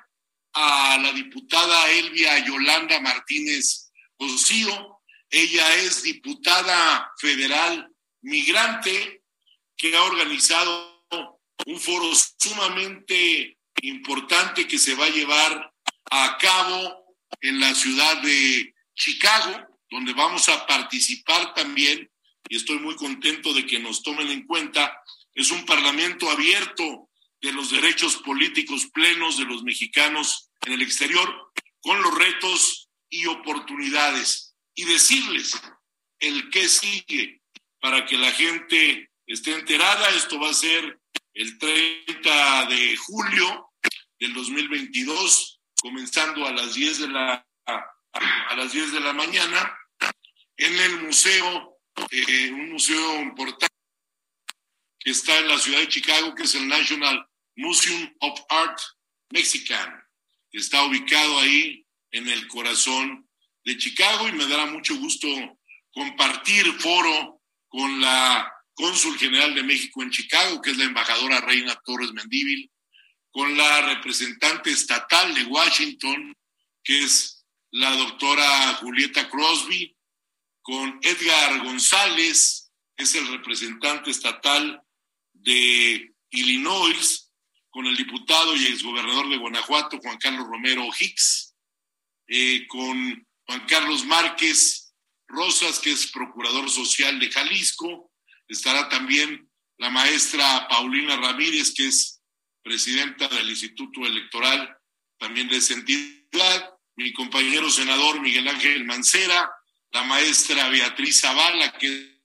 a 0.55 0.99
la 0.99 1.13
diputada 1.13 1.91
Elvia 1.93 2.45
Yolanda 2.45 3.01
Martínez 3.01 3.91
Osío. 4.17 5.03
Ella 5.31 5.75
es 5.77 6.03
diputada 6.03 7.13
federal 7.19 7.91
migrante 8.23 9.23
que 9.77 9.97
ha 9.97 10.03
organizado 10.03 11.05
un 11.67 11.81
foro 11.81 12.11
sumamente 12.39 13.59
importante 13.83 14.67
que 14.67 14.79
se 14.79 14.95
va 14.95 15.07
a 15.07 15.11
llevar 15.11 15.73
a 16.11 16.39
cabo 16.39 17.17
en 17.41 17.61
la 17.61 17.75
ciudad 17.75 18.23
de 18.23 18.75
Chicago, 18.95 19.81
donde 19.91 20.13
vamos 20.13 20.49
a 20.49 20.67
participar 20.67 21.53
también, 21.55 22.11
y 22.49 22.57
estoy 22.57 22.79
muy 22.79 22.95
contento 22.95 23.53
de 23.53 23.67
que 23.67 23.81
nos 23.81 24.03
tomen 24.03 24.29
en 24.29 24.47
cuenta, 24.47 24.97
es 25.35 25.51
un 25.51 25.65
parlamento 25.67 26.31
abierto 26.31 27.11
de 27.45 27.53
los 27.53 27.71
derechos 27.71 28.17
políticos 28.17 28.87
plenos 28.87 29.37
de 29.37 29.45
los 29.45 29.63
mexicanos 29.63 30.51
en 30.63 30.73
el 30.73 30.83
exterior, 30.83 31.53
con 31.83 32.03
los 32.03 32.15
retos 32.17 32.89
y 33.11 33.27
oportunidades, 33.27 34.57
y 34.75 34.85
decirles 34.85 35.61
el 36.21 36.49
qué 36.49 36.67
sigue 36.67 37.43
para 37.81 38.07
que 38.07 38.17
la 38.17 38.33
gente 38.33 39.11
esté 39.27 39.53
enterada. 39.53 40.09
Esto 40.17 40.41
va 40.41 40.49
a 40.49 40.55
ser 40.55 40.99
el 41.35 41.59
30 41.59 42.67
de 42.67 42.97
julio 42.97 43.73
del 44.19 44.33
2022, 44.33 45.61
comenzando 45.83 46.47
a 46.47 46.53
las 46.53 46.73
10 46.73 46.99
de 47.01 47.09
la, 47.09 47.47
a, 47.67 48.57
las 48.57 48.73
10 48.73 48.93
de 48.93 49.01
la 49.01 49.13
mañana, 49.13 49.79
en 50.57 50.81
el 50.81 51.03
museo, 51.03 51.79
eh, 52.11 52.51
un 52.53 52.71
museo 52.71 53.21
importante 53.21 53.75
que 54.99 55.11
está 55.11 55.39
en 55.41 55.49
la 55.49 55.59
ciudad 55.59 55.81
de 55.81 55.89
Chicago, 55.89 56.35
que 56.35 56.45
es 56.45 56.55
el 56.55 56.67
National 56.67 57.29
Museum 57.57 58.15
of 58.21 58.41
Art 58.49 58.79
Mexican, 59.31 60.03
que 60.51 60.59
está 60.59 60.85
ubicado 60.85 61.41
ahí 61.41 61.85
en 62.11 62.29
el 62.29 62.47
corazón 62.49 63.29
de 63.65 63.77
Chicago 63.77 64.29
y 64.29 64.33
me 64.33 64.47
dará 64.47 64.67
mucho 64.67 64.97
gusto 64.97 65.29
compartir 65.93 66.65
foro 66.81 67.41
con 67.69 68.01
la 68.01 68.53
cónsul 68.75 69.19
general 69.19 69.55
de 69.55 69.63
México 69.63 70.03
en 70.03 70.11
Chicago, 70.11 70.61
que 70.61 70.71
es 70.71 70.77
la 70.77 70.85
embajadora 70.85 71.41
Reina 71.41 71.81
Torres 71.85 72.13
Mendívil, 72.13 72.71
con 73.31 73.57
la 73.57 73.95
representante 73.95 74.71
estatal 74.71 75.35
de 75.35 75.45
Washington, 75.45 76.37
que 76.83 77.03
es 77.03 77.45
la 77.71 77.91
doctora 77.97 78.75
Julieta 78.75 79.29
Crosby, 79.29 79.97
con 80.63 80.99
Edgar 81.03 81.65
González, 81.65 82.73
es 82.97 83.15
el 83.15 83.27
representante 83.29 84.11
estatal 84.11 84.81
de 85.33 86.15
Illinois, 86.31 87.24
con 87.75 87.87
el 87.87 87.97
diputado 87.97 88.55
y 88.55 88.67
exgobernador 88.69 89.29
de 89.29 89.37
Guanajuato, 89.37 89.99
Juan 89.99 90.17
Carlos 90.19 90.47
Romero 90.47 90.89
Hicks, 90.97 91.57
eh, 92.29 92.69
con 92.69 93.27
Juan 93.49 93.67
Carlos 93.67 94.05
Márquez 94.05 94.95
Rosas, 95.27 95.81
que 95.81 95.91
es 95.91 96.07
procurador 96.13 96.71
social 96.71 97.19
de 97.19 97.33
Jalisco. 97.33 98.13
Estará 98.47 98.89
también 98.89 99.51
la 99.79 99.91
maestra 99.91 100.69
Paulina 100.69 101.17
Ramírez, 101.17 101.75
que 101.75 101.89
es 101.89 102.23
presidenta 102.63 103.27
del 103.27 103.51
Instituto 103.51 104.07
Electoral 104.07 104.79
también 105.19 105.49
de 105.49 105.57
esa 105.57 105.75
entidad, 105.75 106.71
mi 106.95 107.13
compañero 107.13 107.69
senador 107.71 108.21
Miguel 108.21 108.47
Ángel 108.47 108.85
Mancera, 108.85 109.51
la 109.91 110.05
maestra 110.05 110.69
Beatriz 110.69 111.23
Zavala, 111.23 111.77
que 111.77 112.21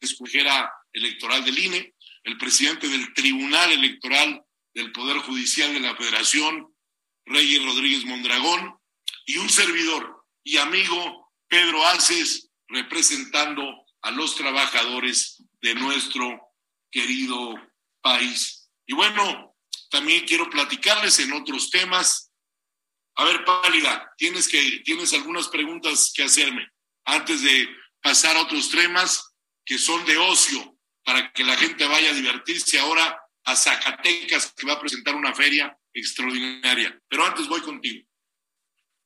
es 0.00 0.14
consejera 0.16 0.68
electoral 0.92 1.44
del 1.44 1.60
INE, 1.60 1.94
el 2.24 2.36
presidente 2.36 2.88
del 2.88 3.14
Tribunal 3.14 3.70
Electoral 3.70 4.44
del 4.74 4.92
Poder 4.92 5.18
Judicial 5.18 5.72
de 5.72 5.80
la 5.80 5.96
Federación, 5.96 6.74
Reyes 7.26 7.64
Rodríguez 7.64 8.04
Mondragón, 8.04 8.78
y 9.26 9.38
un 9.38 9.48
servidor 9.48 10.24
y 10.44 10.56
amigo, 10.56 11.32
Pedro 11.48 11.84
Aces, 11.88 12.50
representando 12.68 13.86
a 14.02 14.10
los 14.10 14.36
trabajadores 14.36 15.42
de 15.60 15.74
nuestro 15.74 16.40
querido 16.90 17.54
país. 18.00 18.70
Y 18.86 18.94
bueno, 18.94 19.54
también 19.90 20.24
quiero 20.24 20.48
platicarles 20.48 21.18
en 21.18 21.32
otros 21.32 21.70
temas. 21.70 22.32
A 23.16 23.24
ver, 23.24 23.44
Pálida, 23.44 24.12
tienes, 24.16 24.48
que, 24.48 24.80
tienes 24.84 25.12
algunas 25.12 25.48
preguntas 25.48 26.12
que 26.14 26.22
hacerme 26.22 26.66
antes 27.04 27.42
de 27.42 27.68
pasar 28.00 28.36
a 28.36 28.42
otros 28.42 28.70
temas 28.70 29.34
que 29.64 29.78
son 29.78 30.04
de 30.06 30.16
ocio, 30.16 30.76
para 31.04 31.32
que 31.32 31.44
la 31.44 31.56
gente 31.56 31.86
vaya 31.86 32.10
a 32.10 32.14
divertirse 32.14 32.78
ahora 32.78 33.20
a 33.50 33.56
Zacatecas, 33.56 34.52
que 34.56 34.66
va 34.66 34.74
a 34.74 34.80
presentar 34.80 35.14
una 35.14 35.34
feria 35.34 35.76
extraordinaria. 35.92 36.98
Pero 37.08 37.24
antes 37.24 37.48
voy 37.48 37.60
contigo. 37.60 38.06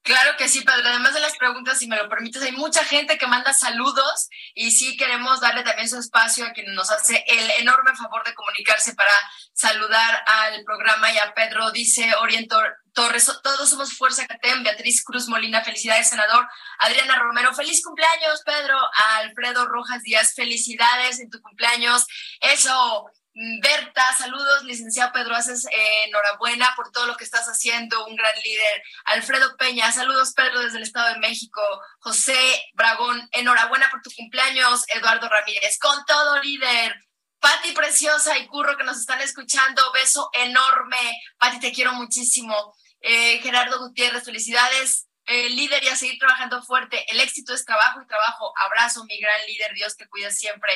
Claro 0.04 0.36
que 0.36 0.50
sí, 0.50 0.60
Pedro. 0.60 0.86
Además 0.86 1.14
de 1.14 1.20
las 1.20 1.34
preguntas, 1.38 1.78
si 1.78 1.88
me 1.88 1.96
lo 1.96 2.10
permites, 2.10 2.42
hay 2.42 2.52
mucha 2.52 2.84
gente 2.84 3.16
que 3.16 3.26
manda 3.26 3.54
saludos 3.54 4.28
y 4.54 4.70
sí 4.70 4.98
queremos 4.98 5.40
darle 5.40 5.62
también 5.62 5.88
su 5.88 5.98
espacio 5.98 6.44
a 6.44 6.52
quien 6.52 6.74
nos 6.74 6.90
hace 6.90 7.24
el 7.26 7.50
enorme 7.52 7.96
favor 7.96 8.22
de 8.22 8.34
comunicarse 8.34 8.94
para 8.94 9.14
saludar 9.54 10.22
al 10.26 10.62
programa 10.64 11.10
y 11.10 11.16
a 11.16 11.32
Pedro. 11.32 11.70
Dice 11.70 12.14
Oriento 12.16 12.60
Torres, 12.92 13.32
todos 13.42 13.70
somos 13.70 13.96
Fuerza 13.96 14.26
Catén, 14.26 14.62
Beatriz 14.62 15.02
Cruz 15.02 15.26
Molina, 15.26 15.64
felicidades, 15.64 16.10
senador. 16.10 16.46
Adriana 16.80 17.18
Romero, 17.18 17.54
feliz 17.54 17.82
cumpleaños, 17.82 18.42
Pedro. 18.44 18.76
Alfredo 19.16 19.64
Rojas 19.64 20.02
Díaz, 20.02 20.34
felicidades 20.34 21.18
en 21.18 21.30
tu 21.30 21.40
cumpleaños. 21.40 22.04
Eso, 22.40 23.06
Berta, 23.36 24.02
saludos, 24.16 24.62
licenciado 24.62 25.12
Pedro 25.12 25.34
Haces, 25.34 25.64
eh, 25.66 26.04
enhorabuena 26.06 26.72
por 26.76 26.92
todo 26.92 27.06
lo 27.06 27.16
que 27.16 27.24
estás 27.24 27.46
haciendo, 27.46 28.06
un 28.06 28.14
gran 28.14 28.32
líder. 28.44 28.82
Alfredo 29.06 29.56
Peña, 29.56 29.90
saludos 29.90 30.34
Pedro 30.34 30.60
desde 30.60 30.76
el 30.76 30.84
Estado 30.84 31.14
de 31.14 31.18
México. 31.18 31.60
José 31.98 32.36
Bragón, 32.74 33.28
enhorabuena 33.32 33.90
por 33.90 34.02
tu 34.02 34.10
cumpleaños. 34.16 34.84
Eduardo 34.94 35.28
Ramírez, 35.28 35.78
con 35.80 36.04
todo 36.04 36.40
líder. 36.42 36.94
Pati 37.40 37.72
Preciosa 37.72 38.38
y 38.38 38.46
Curro 38.46 38.76
que 38.76 38.84
nos 38.84 38.98
están 38.98 39.20
escuchando, 39.20 39.82
beso 39.92 40.30
enorme. 40.32 41.20
Pati, 41.36 41.58
te 41.58 41.72
quiero 41.72 41.92
muchísimo. 41.94 42.72
Eh, 43.00 43.40
Gerardo 43.42 43.80
Gutiérrez, 43.80 44.24
felicidades. 44.24 45.08
Eh, 45.26 45.48
líder 45.50 45.82
y 45.82 45.88
a 45.88 45.96
seguir 45.96 46.18
trabajando 46.18 46.62
fuerte. 46.62 47.04
El 47.10 47.20
éxito 47.20 47.54
es 47.54 47.64
trabajo 47.64 48.02
y 48.02 48.06
trabajo. 48.06 48.52
Abrazo, 48.66 49.04
mi 49.04 49.18
gran 49.18 49.40
líder. 49.46 49.72
Dios 49.74 49.96
te 49.96 50.08
cuida 50.08 50.30
siempre. 50.30 50.72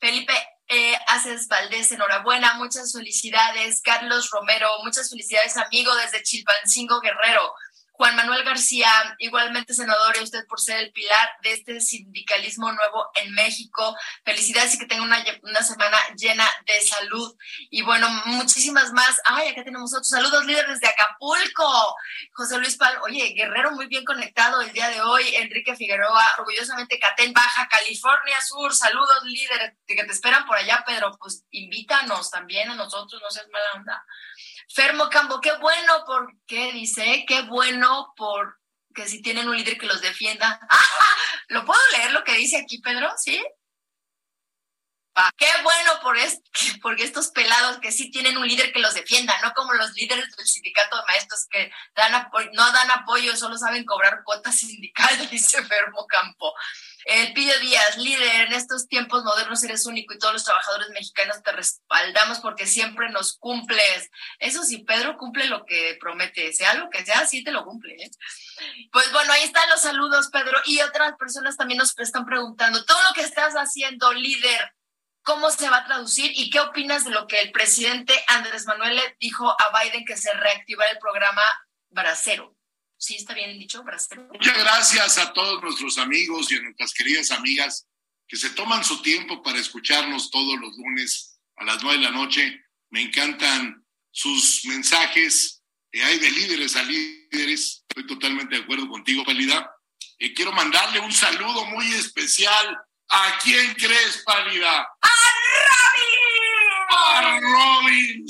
Felipe 0.00 0.32
eh, 0.68 0.96
Aces 1.08 1.48
Valdés, 1.48 1.92
enhorabuena, 1.92 2.54
muchas 2.54 2.92
felicidades. 2.92 3.82
Carlos 3.82 4.30
Romero, 4.30 4.68
muchas 4.82 5.10
felicidades, 5.10 5.56
amigo 5.58 5.94
desde 5.96 6.22
Chilpancingo 6.22 7.00
Guerrero. 7.00 7.52
Juan 8.02 8.16
Manuel 8.16 8.42
García, 8.42 8.90
igualmente 9.20 9.74
senador, 9.74 10.16
y 10.18 10.24
usted 10.24 10.44
por 10.48 10.60
ser 10.60 10.80
el 10.80 10.90
pilar 10.90 11.30
de 11.44 11.52
este 11.52 11.80
sindicalismo 11.80 12.72
nuevo 12.72 13.08
en 13.14 13.32
México. 13.32 13.96
Felicidades 14.24 14.74
y 14.74 14.78
que 14.80 14.86
tenga 14.86 15.04
una, 15.04 15.62
semana 15.62 15.96
llena 16.16 16.44
de 16.66 16.80
salud. 16.80 17.32
Y 17.70 17.82
bueno, 17.82 18.10
muchísimas 18.24 18.92
más. 18.92 19.20
Ay, 19.24 19.50
acá 19.50 19.62
tenemos 19.62 19.92
otros 19.92 20.08
saludos, 20.08 20.44
líderes 20.46 20.80
de 20.80 20.88
Acapulco. 20.88 21.94
José 22.32 22.58
Luis 22.58 22.76
Pal, 22.76 22.98
oye, 23.04 23.34
Guerrero 23.36 23.70
muy 23.70 23.86
bien 23.86 24.04
conectado 24.04 24.60
el 24.62 24.72
día 24.72 24.88
de 24.88 25.00
hoy. 25.00 25.36
Enrique 25.36 25.76
Figueroa, 25.76 26.26
orgullosamente 26.38 26.98
Catén 26.98 27.32
Baja, 27.32 27.68
California 27.68 28.40
Sur. 28.40 28.74
Saludos, 28.74 29.22
líderes 29.26 29.74
que 29.86 29.94
te 29.94 30.10
esperan 30.10 30.44
por 30.44 30.56
allá, 30.56 30.82
Pedro. 30.84 31.16
Pues 31.20 31.44
invítanos 31.52 32.32
también 32.32 32.68
a 32.68 32.74
nosotros, 32.74 33.22
no 33.22 33.30
seas 33.30 33.46
mala 33.46 33.74
onda. 33.76 34.04
Fermo 34.68 35.08
Campo, 35.08 35.40
qué 35.40 35.52
bueno 35.58 36.04
porque 36.06 36.72
dice, 36.72 37.24
qué 37.26 37.42
bueno 37.42 38.12
por 38.16 38.58
que 38.94 39.08
si 39.08 39.22
tienen 39.22 39.48
un 39.48 39.56
líder 39.56 39.78
que 39.78 39.86
los 39.86 40.00
defienda. 40.00 40.60
¡Ah! 40.70 41.16
¿Lo 41.48 41.64
puedo 41.64 41.80
leer 41.96 42.12
lo 42.12 42.24
que 42.24 42.34
dice 42.34 42.58
aquí, 42.58 42.78
Pedro? 42.80 43.10
¿Sí? 43.16 43.42
Qué 45.36 45.48
bueno 45.62 45.92
por 46.00 46.16
porque 46.82 47.04
estos 47.04 47.28
pelados 47.28 47.78
que 47.78 47.92
sí 47.92 48.10
tienen 48.10 48.38
un 48.38 48.48
líder 48.48 48.72
que 48.72 48.80
los 48.80 48.94
defienda, 48.94 49.38
no 49.42 49.52
como 49.52 49.74
los 49.74 49.92
líderes 49.92 50.34
del 50.36 50.46
sindicato 50.46 50.96
de 50.96 51.04
maestros 51.06 51.46
que 51.50 51.70
dan 51.94 52.30
no 52.52 52.72
dan 52.72 52.90
apoyo, 52.90 53.36
solo 53.36 53.58
saben 53.58 53.84
cobrar 53.84 54.22
cuotas 54.24 54.56
sindicales, 54.58 55.30
dice 55.30 55.62
Fermo 55.64 56.06
Campo. 56.06 56.54
El 57.04 57.32
Pillo 57.32 57.58
Díaz, 57.60 57.96
líder, 57.98 58.46
en 58.46 58.52
estos 58.52 58.86
tiempos 58.86 59.24
modernos 59.24 59.62
eres 59.64 59.86
único 59.86 60.14
y 60.14 60.18
todos 60.18 60.34
los 60.34 60.44
trabajadores 60.44 60.90
mexicanos 60.90 61.42
te 61.42 61.52
respaldamos 61.52 62.40
porque 62.40 62.66
siempre 62.66 63.10
nos 63.10 63.36
cumples. 63.38 64.10
Eso 64.38 64.62
sí, 64.62 64.78
Pedro 64.78 65.16
cumple 65.16 65.46
lo 65.46 65.64
que 65.64 65.96
promete, 66.00 66.52
sea 66.52 66.74
lo 66.74 66.90
que 66.90 67.04
sea, 67.04 67.26
sí 67.26 67.42
te 67.42 67.50
lo 67.50 67.64
cumple. 67.64 67.94
¿eh? 67.94 68.10
Pues 68.92 69.10
bueno, 69.12 69.32
ahí 69.32 69.42
están 69.42 69.68
los 69.70 69.80
saludos, 69.80 70.28
Pedro. 70.28 70.58
Y 70.64 70.80
otras 70.80 71.14
personas 71.16 71.56
también 71.56 71.78
nos 71.78 71.98
están 71.98 72.24
preguntando, 72.24 72.84
todo 72.84 72.98
lo 73.08 73.14
que 73.14 73.22
estás 73.22 73.54
haciendo, 73.54 74.12
líder, 74.12 74.72
¿cómo 75.22 75.50
se 75.50 75.68
va 75.68 75.78
a 75.78 75.84
traducir? 75.84 76.32
¿Y 76.34 76.50
qué 76.50 76.60
opinas 76.60 77.04
de 77.04 77.10
lo 77.10 77.26
que 77.26 77.40
el 77.40 77.52
presidente 77.52 78.14
Andrés 78.28 78.66
Manuel 78.66 78.96
le 78.96 79.16
dijo 79.20 79.50
a 79.50 79.82
Biden 79.82 80.04
que 80.04 80.16
se 80.16 80.32
reactivara 80.32 80.90
el 80.90 80.98
programa 80.98 81.42
Bracero? 81.90 82.51
¿Sí 83.02 83.16
está 83.16 83.34
bien 83.34 83.58
dicho, 83.58 83.82
Bracero? 83.82 84.28
Muchas 84.32 84.56
gracias 84.56 85.18
a 85.18 85.32
todos 85.32 85.60
nuestros 85.60 85.98
amigos 85.98 86.52
y 86.52 86.54
a 86.54 86.62
nuestras 86.62 86.94
queridas 86.94 87.32
amigas 87.32 87.88
que 88.28 88.36
se 88.36 88.50
toman 88.50 88.84
su 88.84 89.02
tiempo 89.02 89.42
para 89.42 89.58
escucharnos 89.58 90.30
todos 90.30 90.56
los 90.60 90.76
lunes 90.76 91.40
a 91.56 91.64
las 91.64 91.82
nueve 91.82 91.98
de 91.98 92.04
la 92.04 92.12
noche. 92.12 92.64
Me 92.90 93.02
encantan 93.02 93.84
sus 94.12 94.64
mensajes. 94.66 95.64
Eh, 95.90 96.00
hay 96.00 96.20
de 96.20 96.30
líderes 96.30 96.76
a 96.76 96.84
líderes. 96.84 97.84
Estoy 97.88 98.06
totalmente 98.06 98.54
de 98.54 98.62
acuerdo 98.62 98.88
contigo, 98.88 99.24
Pálida. 99.24 99.68
Eh, 100.20 100.32
quiero 100.32 100.52
mandarle 100.52 101.00
un 101.00 101.12
saludo 101.12 101.66
muy 101.66 101.92
especial. 101.94 102.78
¿A 103.08 103.38
quién 103.42 103.74
crees, 103.74 104.22
Pálida? 104.24 104.78
¡A 104.78 105.10
Robin! 105.72 106.66
¡A 106.88 107.40
Robin! 107.40 108.26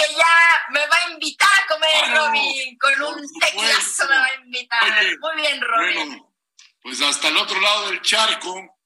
Que 0.00 0.14
ya 0.14 0.60
me 0.70 0.80
va 0.86 0.96
a 1.06 1.10
invitar 1.12 1.48
a 1.62 1.66
comer, 1.66 2.04
Claro, 2.04 2.26
Robin. 2.28 2.78
Con 2.78 3.02
un 3.02 3.26
tequilazo 3.40 4.08
me 4.08 4.16
va 4.16 4.24
a 4.26 4.34
invitar. 4.44 4.82
Muy 5.20 5.36
bien, 5.36 5.60
Robin. 5.60 5.94
Bueno, 6.08 6.34
pues 6.82 7.00
hasta 7.02 7.28
el 7.28 7.36
otro 7.36 7.60
lado 7.60 7.88
del 7.88 8.00
charco 8.02 8.78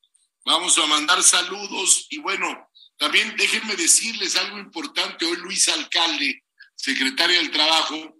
vamos 0.45 0.77
a 0.79 0.87
mandar 0.87 1.23
saludos 1.23 2.07
y 2.11 2.19
bueno, 2.19 2.71
también 2.99 3.37
déjenme 3.37 3.77
decirles 3.77 4.37
algo 4.37 4.59
importante. 4.59 5.25
Hoy 5.25 5.37
Luis 5.37 5.69
Alcalde, 5.69 6.45
secretario 6.75 7.39
del 7.39 7.51
Trabajo, 7.51 8.17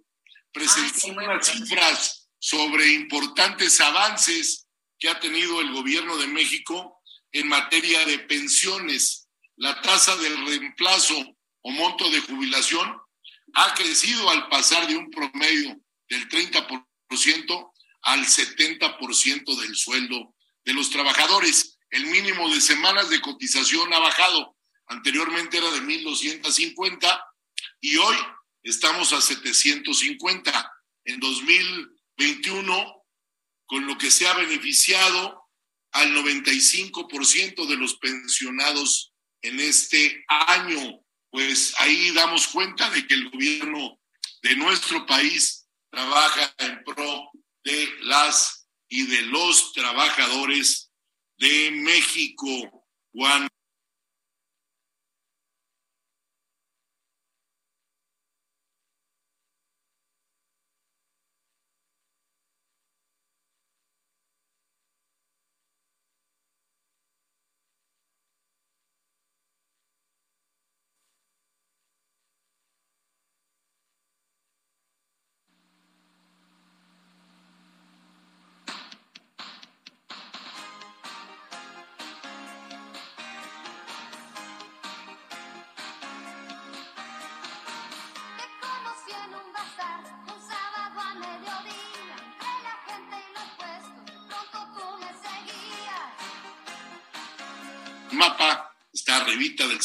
presentó 0.51 0.93
Ah, 0.95 0.99
sí, 0.99 1.11
unas 1.11 1.47
cifras 1.47 2.29
sobre 2.39 2.87
importantes 2.93 3.81
avances 3.81 4.67
que 4.97 5.09
ha 5.09 5.19
tenido 5.19 5.59
el 5.61 5.73
gobierno 5.73 6.15
de 6.17 6.27
México 6.27 7.01
en 7.31 7.47
materia 7.49 8.05
de 8.05 8.19
pensiones. 8.19 9.27
La 9.57 9.81
tasa 9.81 10.15
del 10.17 10.45
reemplazo 10.47 11.34
o 11.65 11.71
monto 11.71 12.07
de 12.11 12.21
jubilación 12.21 12.95
ha 13.55 13.73
crecido 13.73 14.29
al 14.29 14.47
pasar 14.49 14.87
de 14.87 14.95
un 14.95 15.09
promedio 15.09 15.75
del 16.07 16.29
30% 16.29 17.71
al 18.03 18.23
70% 18.23 19.61
del 19.61 19.75
sueldo 19.75 20.35
de 20.63 20.73
los 20.73 20.91
trabajadores. 20.91 21.79
El 21.89 22.05
mínimo 22.05 22.53
de 22.53 22.61
semanas 22.61 23.09
de 23.09 23.19
cotización 23.19 23.91
ha 23.93 23.99
bajado. 23.99 24.55
Anteriormente 24.85 25.57
era 25.57 25.71
de 25.71 25.81
1.250 25.81 27.23
y 27.81 27.97
hoy 27.97 28.15
estamos 28.61 29.11
a 29.13 29.21
750. 29.21 30.71
En 31.05 31.19
2021, 31.19 33.03
con 33.65 33.87
lo 33.87 33.97
que 33.97 34.11
se 34.11 34.27
ha 34.27 34.35
beneficiado 34.35 35.49
al 35.93 36.13
95% 36.13 37.65
de 37.65 37.75
los 37.75 37.95
pensionados 37.97 39.13
en 39.41 39.59
este 39.59 40.23
año. 40.27 41.04
Pues 41.35 41.73
ahí 41.79 42.11
damos 42.11 42.47
cuenta 42.47 42.89
de 42.91 43.05
que 43.05 43.13
el 43.13 43.29
gobierno 43.29 43.99
de 44.41 44.55
nuestro 44.55 45.05
país 45.05 45.67
trabaja 45.91 46.55
en 46.59 46.81
pro 46.85 47.29
de 47.61 47.89
las 48.03 48.69
y 48.87 49.05
de 49.05 49.23
los 49.23 49.73
trabajadores 49.73 50.93
de 51.37 51.71
México. 51.71 52.87
Juan. 53.11 53.49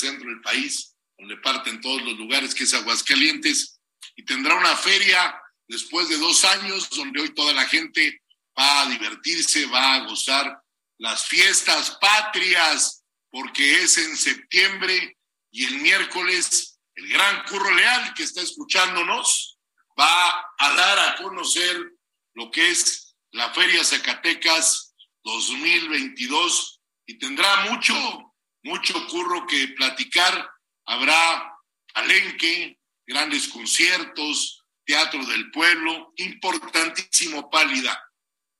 Centro 0.00 0.28
del 0.28 0.40
país, 0.40 0.96
donde 1.18 1.36
parten 1.36 1.80
todos 1.80 2.02
los 2.02 2.18
lugares, 2.18 2.54
que 2.54 2.64
es 2.64 2.74
Aguascalientes, 2.74 3.80
y 4.16 4.24
tendrá 4.24 4.54
una 4.54 4.76
feria 4.76 5.40
después 5.68 6.08
de 6.08 6.18
dos 6.18 6.44
años, 6.44 6.88
donde 6.90 7.20
hoy 7.20 7.34
toda 7.34 7.52
la 7.52 7.66
gente 7.68 8.22
va 8.58 8.82
a 8.82 8.90
divertirse, 8.90 9.66
va 9.66 9.94
a 9.94 10.06
gozar 10.06 10.60
las 10.98 11.28
fiestas 11.28 11.96
patrias, 12.00 13.04
porque 13.30 13.82
es 13.82 13.96
en 13.98 14.16
septiembre 14.16 15.16
y 15.52 15.64
el 15.64 15.80
miércoles 15.80 16.70
el 16.94 17.08
gran 17.08 17.44
Curro 17.44 17.74
Leal, 17.74 18.14
que 18.14 18.24
está 18.24 18.42
escuchándonos, 18.42 19.58
va 19.98 20.44
a 20.58 20.74
dar 20.74 20.98
a 20.98 21.16
conocer 21.16 21.92
lo 22.34 22.50
que 22.50 22.70
es 22.70 23.16
la 23.32 23.52
Feria 23.54 23.84
Zacatecas 23.84 24.94
2022 25.24 26.80
y 27.06 27.18
tendrá 27.18 27.70
mucho, 27.70 28.29
mucho 28.62 29.06
curro 29.08 29.46
que 29.46 29.68
platicar. 29.68 30.50
Habrá 30.86 31.56
palenque, 31.92 32.78
grandes 33.06 33.48
conciertos, 33.48 34.64
teatro 34.84 35.24
del 35.26 35.50
pueblo, 35.50 36.12
importantísimo 36.16 37.50
pálida. 37.50 37.98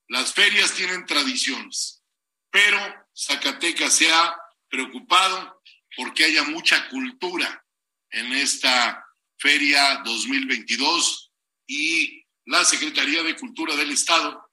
Las 0.08 0.32
ferias 0.34 0.74
tienen 0.74 1.06
tradiciones, 1.06 2.02
pero 2.50 2.78
Zacatecas 3.16 3.94
se 3.94 4.12
ha 4.12 4.36
preocupado 4.68 5.62
porque 5.96 6.24
haya 6.24 6.44
mucha 6.44 6.88
cultura 6.88 7.64
en 8.10 8.32
esta 8.32 9.04
feria 9.38 10.02
2022 10.04 11.32
y 11.66 12.24
la 12.46 12.64
Secretaría 12.64 13.22
de 13.22 13.36
Cultura 13.36 13.76
del 13.76 13.90
Estado 13.90 14.50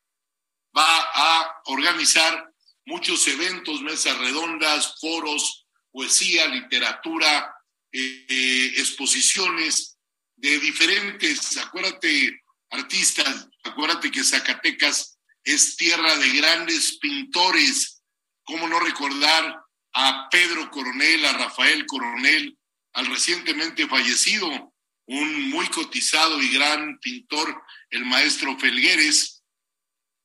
va 0.76 1.00
a 1.14 1.62
organizar 1.66 2.47
muchos 2.88 3.28
eventos, 3.28 3.82
mesas 3.82 4.18
redondas, 4.18 4.96
foros, 5.00 5.68
poesía, 5.92 6.48
literatura, 6.48 7.54
eh, 7.92 8.74
exposiciones 8.78 9.98
de 10.38 10.58
diferentes, 10.60 11.58
acuérdate, 11.58 12.42
artistas, 12.70 13.50
acuérdate 13.64 14.10
que 14.10 14.24
Zacatecas 14.24 15.20
es 15.44 15.76
tierra 15.76 16.16
de 16.16 16.30
grandes 16.38 16.98
pintores, 17.00 18.02
¿cómo 18.44 18.68
no 18.68 18.80
recordar 18.80 19.62
a 19.94 20.30
Pedro 20.32 20.72
Coronel, 20.72 21.26
a 21.26 21.34
Rafael 21.34 21.86
Coronel, 21.86 22.58
al 22.94 23.08
recientemente 23.08 23.88
fallecido, 23.88 24.74
un 25.08 25.50
muy 25.50 25.68
cotizado 25.68 26.42
y 26.42 26.54
gran 26.54 27.00
pintor, 27.00 27.62
el 27.90 28.06
maestro 28.06 28.58
Felgueres? 28.58 29.44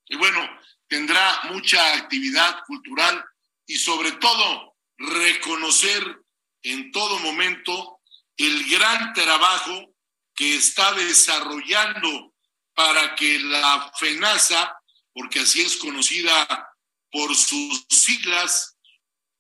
Y 0.07 0.17
bueno, 0.17 0.49
tendrá 0.93 1.41
mucha 1.45 1.95
actividad 1.95 2.65
cultural 2.67 3.25
y 3.67 3.79
sobre 3.79 4.13
todo 4.13 4.77
reconocer 4.99 6.21
en 6.63 6.93
todo 6.93 7.19
momento 7.21 8.01
el 8.37 8.69
gran 8.69 9.15
trabajo 9.15 9.95
que 10.35 10.55
está 10.55 10.93
desarrollando 10.93 12.35
para 12.75 13.15
que 13.15 13.39
la 13.39 13.91
FENASA, 13.99 14.77
porque 15.15 15.41
así 15.41 15.63
es 15.63 15.79
conocida 15.79 16.69
por 17.11 17.35
sus 17.35 17.87
siglas, 17.89 18.77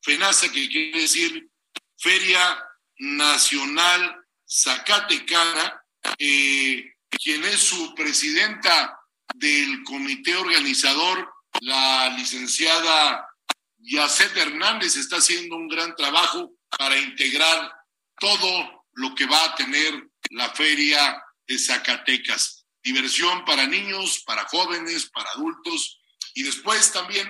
FENASA, 0.01 0.51
que 0.51 0.71
quiere 0.71 1.03
decir 1.03 1.51
Feria 1.99 2.65
Nacional 2.97 4.25
Zacatecana, 4.49 5.85
eh, 6.17 6.95
quien 7.11 7.45
es 7.45 7.61
su 7.61 7.95
presidenta 7.95 8.99
del 9.35 9.83
comité 9.85 10.35
organizador, 10.35 11.31
la 11.61 12.11
licenciada 12.17 13.29
Yacet 13.79 14.37
Hernández, 14.37 14.97
está 14.97 15.17
haciendo 15.17 15.57
un 15.57 15.69
gran 15.69 15.95
trabajo 15.97 16.53
para 16.79 16.97
integrar 16.99 17.73
todo 18.19 18.87
lo 18.93 19.15
que 19.15 19.27
va 19.27 19.45
a 19.45 19.55
tener 19.57 20.09
la 20.31 20.51
feria 20.51 21.23
de 21.47 21.59
Zacatecas. 21.59 22.65
Diversión 22.83 23.45
para 23.45 23.67
niños, 23.67 24.23
para 24.25 24.45
jóvenes, 24.45 25.11
para 25.11 25.31
adultos 25.31 26.01
y 26.35 26.43
después 26.43 26.93
también 26.93 27.29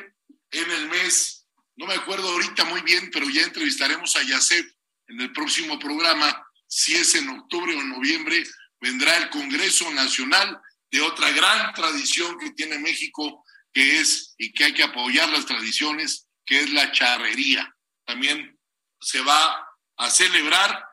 en 0.50 0.70
el 0.70 0.88
mes, 0.88 1.46
no 1.76 1.86
me 1.86 1.94
acuerdo 1.94 2.28
ahorita 2.30 2.64
muy 2.64 2.82
bien, 2.82 3.10
pero 3.10 3.28
ya 3.28 3.42
entrevistaremos 3.42 4.14
a 4.16 4.22
Yacef 4.22 4.66
en 5.08 5.20
el 5.20 5.32
próximo 5.32 5.78
programa, 5.78 6.46
si 6.66 6.94
es 6.94 7.14
en 7.14 7.28
octubre 7.28 7.74
o 7.74 7.80
en 7.80 7.90
noviembre, 7.90 8.44
vendrá 8.80 9.16
el 9.18 9.30
Congreso 9.30 9.90
Nacional 9.90 10.60
de 10.90 11.00
otra 11.00 11.30
gran 11.30 11.72
tradición 11.74 12.38
que 12.38 12.50
tiene 12.52 12.78
México, 12.78 13.44
que 13.72 13.98
es, 13.98 14.34
y 14.38 14.52
que 14.52 14.64
hay 14.64 14.74
que 14.74 14.82
apoyar 14.82 15.28
las 15.30 15.46
tradiciones, 15.46 16.28
que 16.44 16.60
es 16.60 16.72
la 16.72 16.92
charrería. 16.92 17.74
También 18.04 18.58
se 19.00 19.20
va 19.20 19.66
a 19.96 20.10
celebrar 20.10 20.84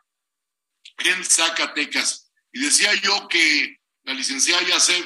en 0.98 1.24
Zacatecas. 1.24 2.32
Y 2.52 2.62
decía 2.62 2.94
yo 2.96 3.28
que 3.28 3.78
la 4.04 4.14
licenciada 4.14 4.64
Yacef 4.64 5.06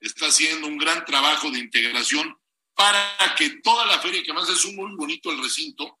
está 0.00 0.26
haciendo 0.26 0.66
un 0.66 0.78
gran 0.78 1.04
trabajo 1.04 1.50
de 1.50 1.58
integración 1.58 2.36
para 2.74 3.34
que 3.36 3.60
toda 3.62 3.84
la 3.86 3.98
feria, 4.00 4.22
que 4.22 4.30
además 4.30 4.48
es 4.48 4.64
un 4.64 4.76
muy 4.76 4.96
bonito 4.96 5.30
el 5.30 5.42
recinto, 5.42 5.98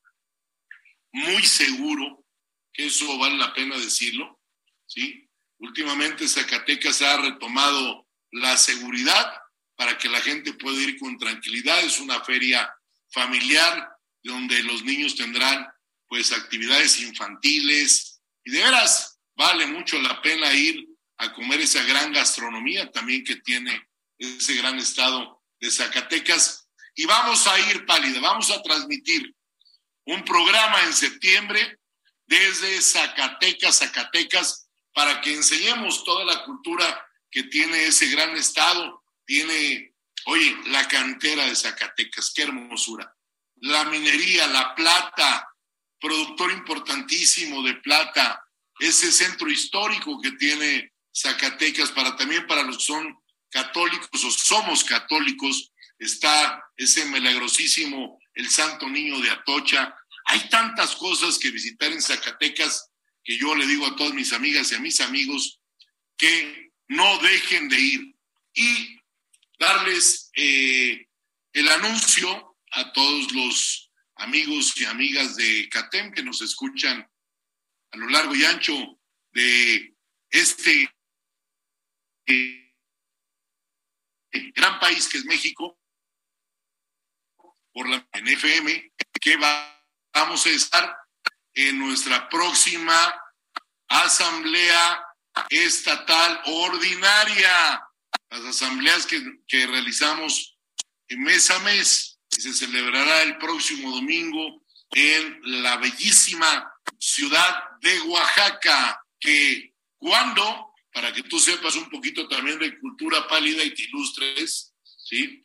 muy 1.12 1.42
seguro, 1.42 2.24
que 2.72 2.86
eso 2.86 3.18
vale 3.18 3.36
la 3.36 3.52
pena 3.52 3.76
decirlo, 3.76 4.40
¿sí? 4.86 5.28
Últimamente 5.58 6.26
Zacatecas 6.26 7.02
ha 7.02 7.18
retomado 7.18 8.08
la 8.30 8.56
seguridad 8.56 9.39
para 9.80 9.96
que 9.96 10.10
la 10.10 10.20
gente 10.20 10.52
pueda 10.52 10.78
ir 10.78 10.98
con 10.98 11.16
tranquilidad. 11.16 11.80
Es 11.80 12.00
una 12.00 12.22
feria 12.22 12.70
familiar 13.08 13.90
donde 14.22 14.62
los 14.62 14.84
niños 14.84 15.16
tendrán 15.16 15.66
pues 16.06 16.32
actividades 16.32 17.00
infantiles 17.00 18.20
y 18.44 18.50
de 18.50 18.62
veras 18.62 19.18
vale 19.34 19.64
mucho 19.64 19.98
la 19.98 20.20
pena 20.20 20.52
ir 20.52 20.86
a 21.16 21.32
comer 21.32 21.62
esa 21.62 21.82
gran 21.84 22.12
gastronomía 22.12 22.90
también 22.90 23.24
que 23.24 23.36
tiene 23.36 23.88
ese 24.18 24.54
gran 24.56 24.78
estado 24.78 25.42
de 25.58 25.70
Zacatecas. 25.70 26.68
Y 26.94 27.06
vamos 27.06 27.46
a 27.46 27.58
ir, 27.70 27.86
Pálida, 27.86 28.20
vamos 28.20 28.50
a 28.50 28.62
transmitir 28.62 29.34
un 30.04 30.22
programa 30.26 30.84
en 30.84 30.92
septiembre 30.92 31.78
desde 32.26 32.82
Zacatecas, 32.82 33.78
Zacatecas, 33.78 34.68
para 34.92 35.22
que 35.22 35.32
enseñemos 35.32 36.04
toda 36.04 36.26
la 36.26 36.44
cultura 36.44 37.02
que 37.30 37.44
tiene 37.44 37.86
ese 37.86 38.08
gran 38.08 38.36
estado. 38.36 38.99
Tiene, 39.30 39.94
oye, 40.24 40.56
la 40.66 40.88
cantera 40.88 41.46
de 41.46 41.54
Zacatecas, 41.54 42.32
qué 42.34 42.42
hermosura. 42.42 43.14
La 43.60 43.84
minería, 43.84 44.48
la 44.48 44.74
plata, 44.74 45.48
productor 46.00 46.50
importantísimo 46.50 47.62
de 47.62 47.74
plata, 47.74 48.42
ese 48.80 49.12
centro 49.12 49.48
histórico 49.48 50.20
que 50.20 50.32
tiene 50.32 50.94
Zacatecas 51.16 51.92
para 51.92 52.16
también 52.16 52.44
para 52.48 52.64
los 52.64 52.78
que 52.78 52.84
son 52.86 53.22
católicos 53.50 54.24
o 54.24 54.30
somos 54.32 54.82
católicos, 54.82 55.70
está 55.96 56.64
ese 56.76 57.04
milagrosísimo 57.04 58.18
el 58.34 58.50
Santo 58.50 58.88
Niño 58.88 59.20
de 59.20 59.30
Atocha. 59.30 59.94
Hay 60.24 60.48
tantas 60.48 60.96
cosas 60.96 61.38
que 61.38 61.52
visitar 61.52 61.92
en 61.92 62.02
Zacatecas 62.02 62.90
que 63.22 63.38
yo 63.38 63.54
le 63.54 63.64
digo 63.64 63.86
a 63.86 63.94
todas 63.94 64.12
mis 64.12 64.32
amigas 64.32 64.72
y 64.72 64.74
a 64.74 64.80
mis 64.80 65.00
amigos 65.00 65.60
que 66.16 66.72
no 66.88 67.18
dejen 67.18 67.68
de 67.68 67.78
ir 67.78 68.16
y 68.54 68.99
darles 69.60 70.30
eh, 70.34 71.06
el 71.52 71.68
anuncio 71.68 72.56
a 72.72 72.92
todos 72.92 73.32
los 73.32 73.92
amigos 74.16 74.72
y 74.80 74.86
amigas 74.86 75.36
de 75.36 75.68
CATEM 75.68 76.12
que 76.12 76.22
nos 76.22 76.40
escuchan 76.40 77.08
a 77.92 77.96
lo 77.96 78.08
largo 78.08 78.34
y 78.34 78.44
ancho 78.44 78.74
de 79.32 79.94
este 80.30 80.90
eh, 82.26 82.72
gran 84.54 84.80
país 84.80 85.08
que 85.08 85.18
es 85.18 85.24
México, 85.26 85.78
por 87.72 87.88
la 87.88 88.08
NFM, 88.12 88.92
que 89.20 89.36
va, 89.36 89.84
vamos 90.14 90.46
a 90.46 90.50
estar 90.50 90.96
en 91.54 91.78
nuestra 91.78 92.28
próxima 92.28 93.14
asamblea 93.88 95.04
estatal 95.50 96.40
ordinaria, 96.46 97.82
las 98.30 98.44
asambleas 98.44 99.06
que, 99.06 99.22
que 99.46 99.66
realizamos 99.66 100.56
mes 101.16 101.50
a 101.50 101.58
mes, 101.60 102.18
y 102.36 102.40
se 102.40 102.54
celebrará 102.54 103.22
el 103.22 103.36
próximo 103.38 103.90
domingo 103.90 104.64
en 104.92 105.40
la 105.62 105.76
bellísima 105.78 106.72
ciudad 106.98 107.78
de 107.80 108.00
Oaxaca, 108.02 109.04
que 109.18 109.74
cuando, 109.98 110.72
para 110.92 111.12
que 111.12 111.22
tú 111.24 111.38
sepas 111.38 111.74
un 111.76 111.88
poquito 111.90 112.28
también 112.28 112.58
de 112.58 112.78
cultura 112.78 113.26
pálida 113.28 113.62
y 113.64 113.74
te 113.74 113.82
ilustres, 113.82 114.72
¿sí? 114.82 115.44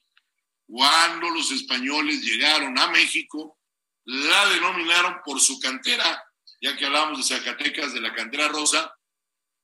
Cuando 0.67 1.29
los 1.29 1.51
españoles 1.51 2.21
llegaron 2.21 2.77
a 2.79 2.87
México, 2.87 3.59
la 4.05 4.47
denominaron 4.49 5.17
por 5.25 5.39
su 5.39 5.59
cantera, 5.59 6.23
ya 6.61 6.75
que 6.75 6.85
hablamos 6.85 7.17
de 7.17 7.35
Zacatecas, 7.35 7.93
de 7.93 8.01
la 8.01 8.13
cantera 8.13 8.47
rosa, 8.47 8.95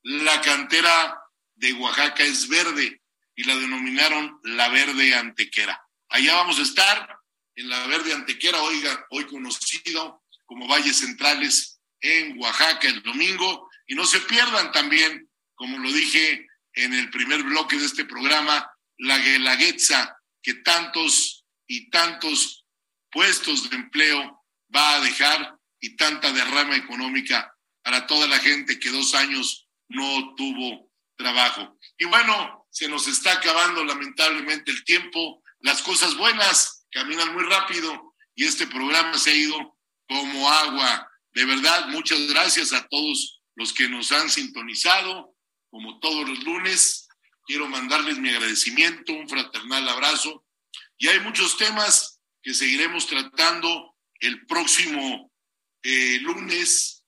la 0.03 0.41
cantera 0.41 1.20
de 1.61 1.73
Oaxaca 1.73 2.23
es 2.23 2.47
verde 2.47 3.01
y 3.35 3.43
la 3.43 3.55
denominaron 3.55 4.39
la 4.43 4.67
verde 4.69 5.13
antequera. 5.13 5.79
Allá 6.09 6.33
vamos 6.33 6.57
a 6.57 6.63
estar 6.63 7.19
en 7.55 7.69
la 7.69 7.85
verde 7.85 8.13
antequera, 8.13 8.61
oiga, 8.63 9.05
hoy 9.11 9.25
conocido 9.25 10.23
como 10.45 10.67
Valles 10.67 10.97
Centrales 10.97 11.79
en 12.01 12.37
Oaxaca 12.39 12.87
el 12.87 13.03
domingo. 13.03 13.69
Y 13.85 13.93
no 13.93 14.05
se 14.05 14.19
pierdan 14.21 14.71
también, 14.71 15.29
como 15.53 15.77
lo 15.77 15.91
dije 15.91 16.47
en 16.73 16.93
el 16.93 17.11
primer 17.11 17.43
bloque 17.43 17.77
de 17.77 17.85
este 17.85 18.05
programa, 18.05 18.67
la 18.97 19.19
Guelaguetza, 19.19 20.17
que 20.41 20.55
tantos 20.55 21.45
y 21.67 21.91
tantos 21.91 22.65
puestos 23.11 23.69
de 23.69 23.75
empleo 23.75 24.43
va 24.75 24.95
a 24.95 25.01
dejar 25.01 25.59
y 25.79 25.95
tanta 25.95 26.31
derrama 26.31 26.75
económica 26.75 27.55
para 27.83 28.07
toda 28.07 28.27
la 28.27 28.39
gente 28.39 28.79
que 28.79 28.89
dos 28.89 29.13
años 29.13 29.67
no 29.89 30.33
tuvo 30.35 30.90
trabajo. 31.21 31.77
Y 31.97 32.05
bueno, 32.05 32.67
se 32.71 32.87
nos 32.87 33.07
está 33.07 33.33
acabando 33.33 33.83
lamentablemente 33.83 34.71
el 34.71 34.83
tiempo, 34.83 35.43
las 35.59 35.81
cosas 35.81 36.15
buenas 36.15 36.87
caminan 36.91 37.33
muy 37.33 37.43
rápido 37.43 38.15
y 38.35 38.45
este 38.45 38.67
programa 38.67 39.17
se 39.17 39.31
ha 39.31 39.35
ido 39.35 39.77
como 40.07 40.49
agua. 40.49 41.07
De 41.33 41.45
verdad, 41.45 41.87
muchas 41.89 42.19
gracias 42.27 42.73
a 42.73 42.87
todos 42.87 43.41
los 43.55 43.73
que 43.73 43.87
nos 43.87 44.11
han 44.11 44.29
sintonizado, 44.29 45.35
como 45.69 45.99
todos 45.99 46.27
los 46.27 46.43
lunes. 46.43 47.07
Quiero 47.45 47.67
mandarles 47.67 48.17
mi 48.17 48.29
agradecimiento, 48.29 49.13
un 49.13 49.29
fraternal 49.29 49.87
abrazo. 49.87 50.45
Y 50.97 51.07
hay 51.07 51.19
muchos 51.19 51.57
temas 51.57 52.19
que 52.41 52.53
seguiremos 52.53 53.07
tratando 53.07 53.95
el 54.19 54.45
próximo 54.45 55.31
eh, 55.83 56.19
lunes, 56.21 57.03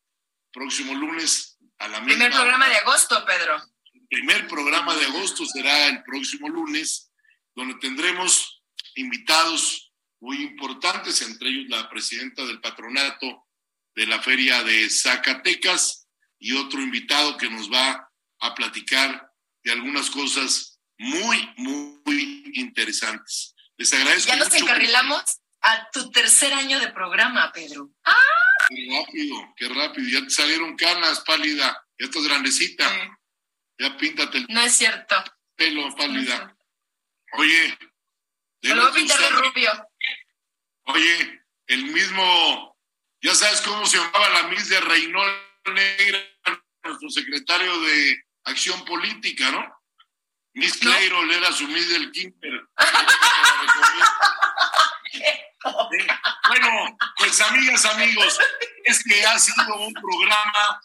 próximo 0.51 0.93
lunes 0.93 1.57
a 1.79 1.87
la 1.87 1.99
misma 1.99 2.15
Primer 2.15 2.31
programa 2.31 2.69
de 2.69 2.75
agosto, 2.77 3.25
Pedro. 3.25 3.72
Primer 4.13 4.47
programa 4.47 4.95
de 4.95 5.05
agosto 5.05 5.43
será 5.43 5.87
el 5.87 6.03
próximo 6.03 6.47
lunes, 6.47 7.11
donde 7.55 7.73
tendremos 7.81 8.63
invitados 8.93 9.91
muy 10.19 10.37
importantes, 10.43 11.23
entre 11.23 11.49
ellos 11.49 11.65
la 11.67 11.89
presidenta 11.89 12.45
del 12.45 12.61
patronato 12.61 13.47
de 13.95 14.05
la 14.05 14.21
feria 14.21 14.61
de 14.61 14.87
Zacatecas 14.87 16.07
y 16.37 16.53
otro 16.53 16.79
invitado 16.79 17.37
que 17.37 17.49
nos 17.49 17.73
va 17.73 18.07
a 18.41 18.53
platicar 18.53 19.31
de 19.63 19.71
algunas 19.71 20.11
cosas 20.11 20.79
muy, 20.99 21.49
muy 21.57 22.51
interesantes. 22.53 23.55
Les 23.77 23.91
agradezco. 23.95 24.31
Ya 24.31 24.35
nos 24.35 24.51
mucho. 24.51 24.63
encarrilamos 24.63 25.23
a 25.61 25.89
tu 25.91 26.11
tercer 26.11 26.53
año 26.53 26.79
de 26.79 26.89
programa, 26.89 27.51
Pedro. 27.51 27.89
Qué 28.69 28.95
rápido, 28.95 29.53
qué 29.57 29.69
rápido. 29.69 30.07
Ya 30.07 30.23
te 30.23 30.29
salieron 30.29 30.77
canas, 30.77 31.21
pálida. 31.21 31.83
Ya 31.97 32.05
estás 32.05 32.23
grandecita. 32.23 32.87
Sí. 32.87 33.22
Ya 33.79 33.97
píntate 33.97 34.37
el 34.39 34.45
No 34.49 34.61
es 34.61 34.73
cierto. 34.75 35.15
pelo, 35.55 35.95
pálida. 35.95 36.55
Oye. 37.33 37.77
Lo 38.61 38.75
voy 38.81 38.91
a 38.91 38.93
pintar 38.93 39.19
de 39.19 39.29
rubio. 39.29 39.89
Oye, 40.85 41.41
el 41.67 41.85
mismo, 41.85 42.77
ya 43.21 43.33
sabes 43.35 43.61
cómo 43.61 43.85
se 43.85 43.97
llamaba 43.97 44.29
la 44.29 44.43
Miss 44.49 44.69
de 44.69 44.79
Reynol 44.81 45.31
Negra, 45.73 46.19
nuestro 46.83 47.09
secretario 47.09 47.79
de 47.81 48.23
Acción 48.45 48.83
Política, 48.85 49.51
¿no? 49.51 49.81
Miss 50.53 50.81
¿No? 50.83 50.91
Cleiro 50.91 51.23
era 51.31 51.51
su 51.51 51.67
Miss 51.67 51.89
del 51.89 52.11
Quinter. 52.11 52.67
Sí. 55.11 55.21
Bueno, 56.49 56.97
pues 57.17 57.39
amigas, 57.39 57.85
amigos, 57.85 58.37
este 58.83 59.25
ha 59.25 59.39
sido 59.39 59.75
un 59.77 59.93
programa 59.93 60.81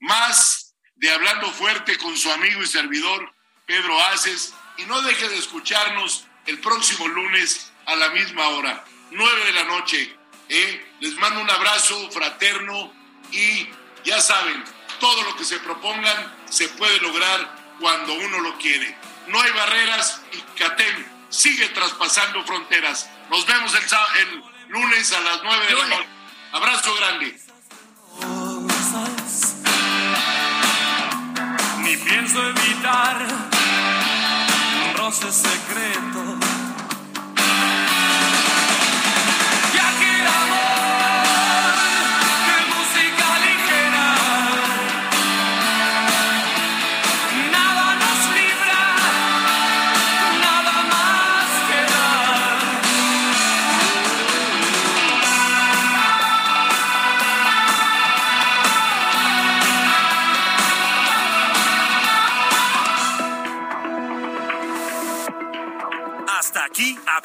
más 0.00 0.63
de 1.04 1.10
Hablando 1.10 1.52
Fuerte 1.52 1.98
con 1.98 2.16
su 2.16 2.32
amigo 2.32 2.62
y 2.62 2.66
servidor 2.66 3.30
Pedro 3.66 4.00
Aces. 4.06 4.54
Y 4.78 4.84
no 4.84 5.02
deje 5.02 5.28
de 5.28 5.36
escucharnos 5.36 6.24
el 6.46 6.58
próximo 6.60 7.06
lunes 7.08 7.70
a 7.84 7.94
la 7.94 8.08
misma 8.08 8.48
hora, 8.48 8.82
nueve 9.10 9.44
de 9.44 9.52
la 9.52 9.64
noche. 9.64 10.16
¿eh? 10.48 10.94
Les 11.00 11.12
mando 11.16 11.42
un 11.42 11.50
abrazo 11.50 12.10
fraterno 12.10 12.90
y 13.32 13.68
ya 14.02 14.18
saben, 14.18 14.64
todo 14.98 15.24
lo 15.24 15.36
que 15.36 15.44
se 15.44 15.58
propongan 15.58 16.38
se 16.48 16.70
puede 16.70 16.98
lograr 17.00 17.54
cuando 17.80 18.14
uno 18.14 18.40
lo 18.40 18.56
quiere. 18.56 18.96
No 19.26 19.38
hay 19.42 19.52
barreras 19.52 20.22
y 20.32 20.38
CATEM 20.58 21.04
sigue 21.28 21.68
traspasando 21.68 22.42
fronteras. 22.44 23.10
Nos 23.28 23.44
vemos 23.44 23.74
el, 23.74 23.82
el 24.20 24.42
lunes 24.68 25.12
a 25.12 25.20
las 25.20 25.42
9 25.42 25.66
de 25.66 25.74
la 25.74 25.86
noche. 25.86 26.08
Abrazo 26.52 26.94
grande. 26.94 27.43
Ni 31.94 32.00
pienso 32.00 32.40
evitar 32.42 33.24
un 34.84 34.96
roce 34.96 35.30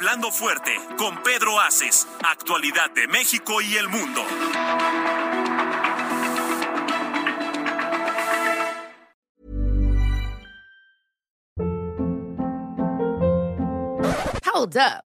Hablando 0.10 0.32
Fuerte, 0.32 0.72
con 0.98 1.22
Pedro 1.22 1.60
Aces, 1.60 2.08
actualidad 2.28 2.90
de 2.96 3.08
México 3.08 3.62
y 3.62 3.76
el 3.76 3.90
mundo. 3.90 4.24
Hold 14.52 14.78
up. 14.78 15.09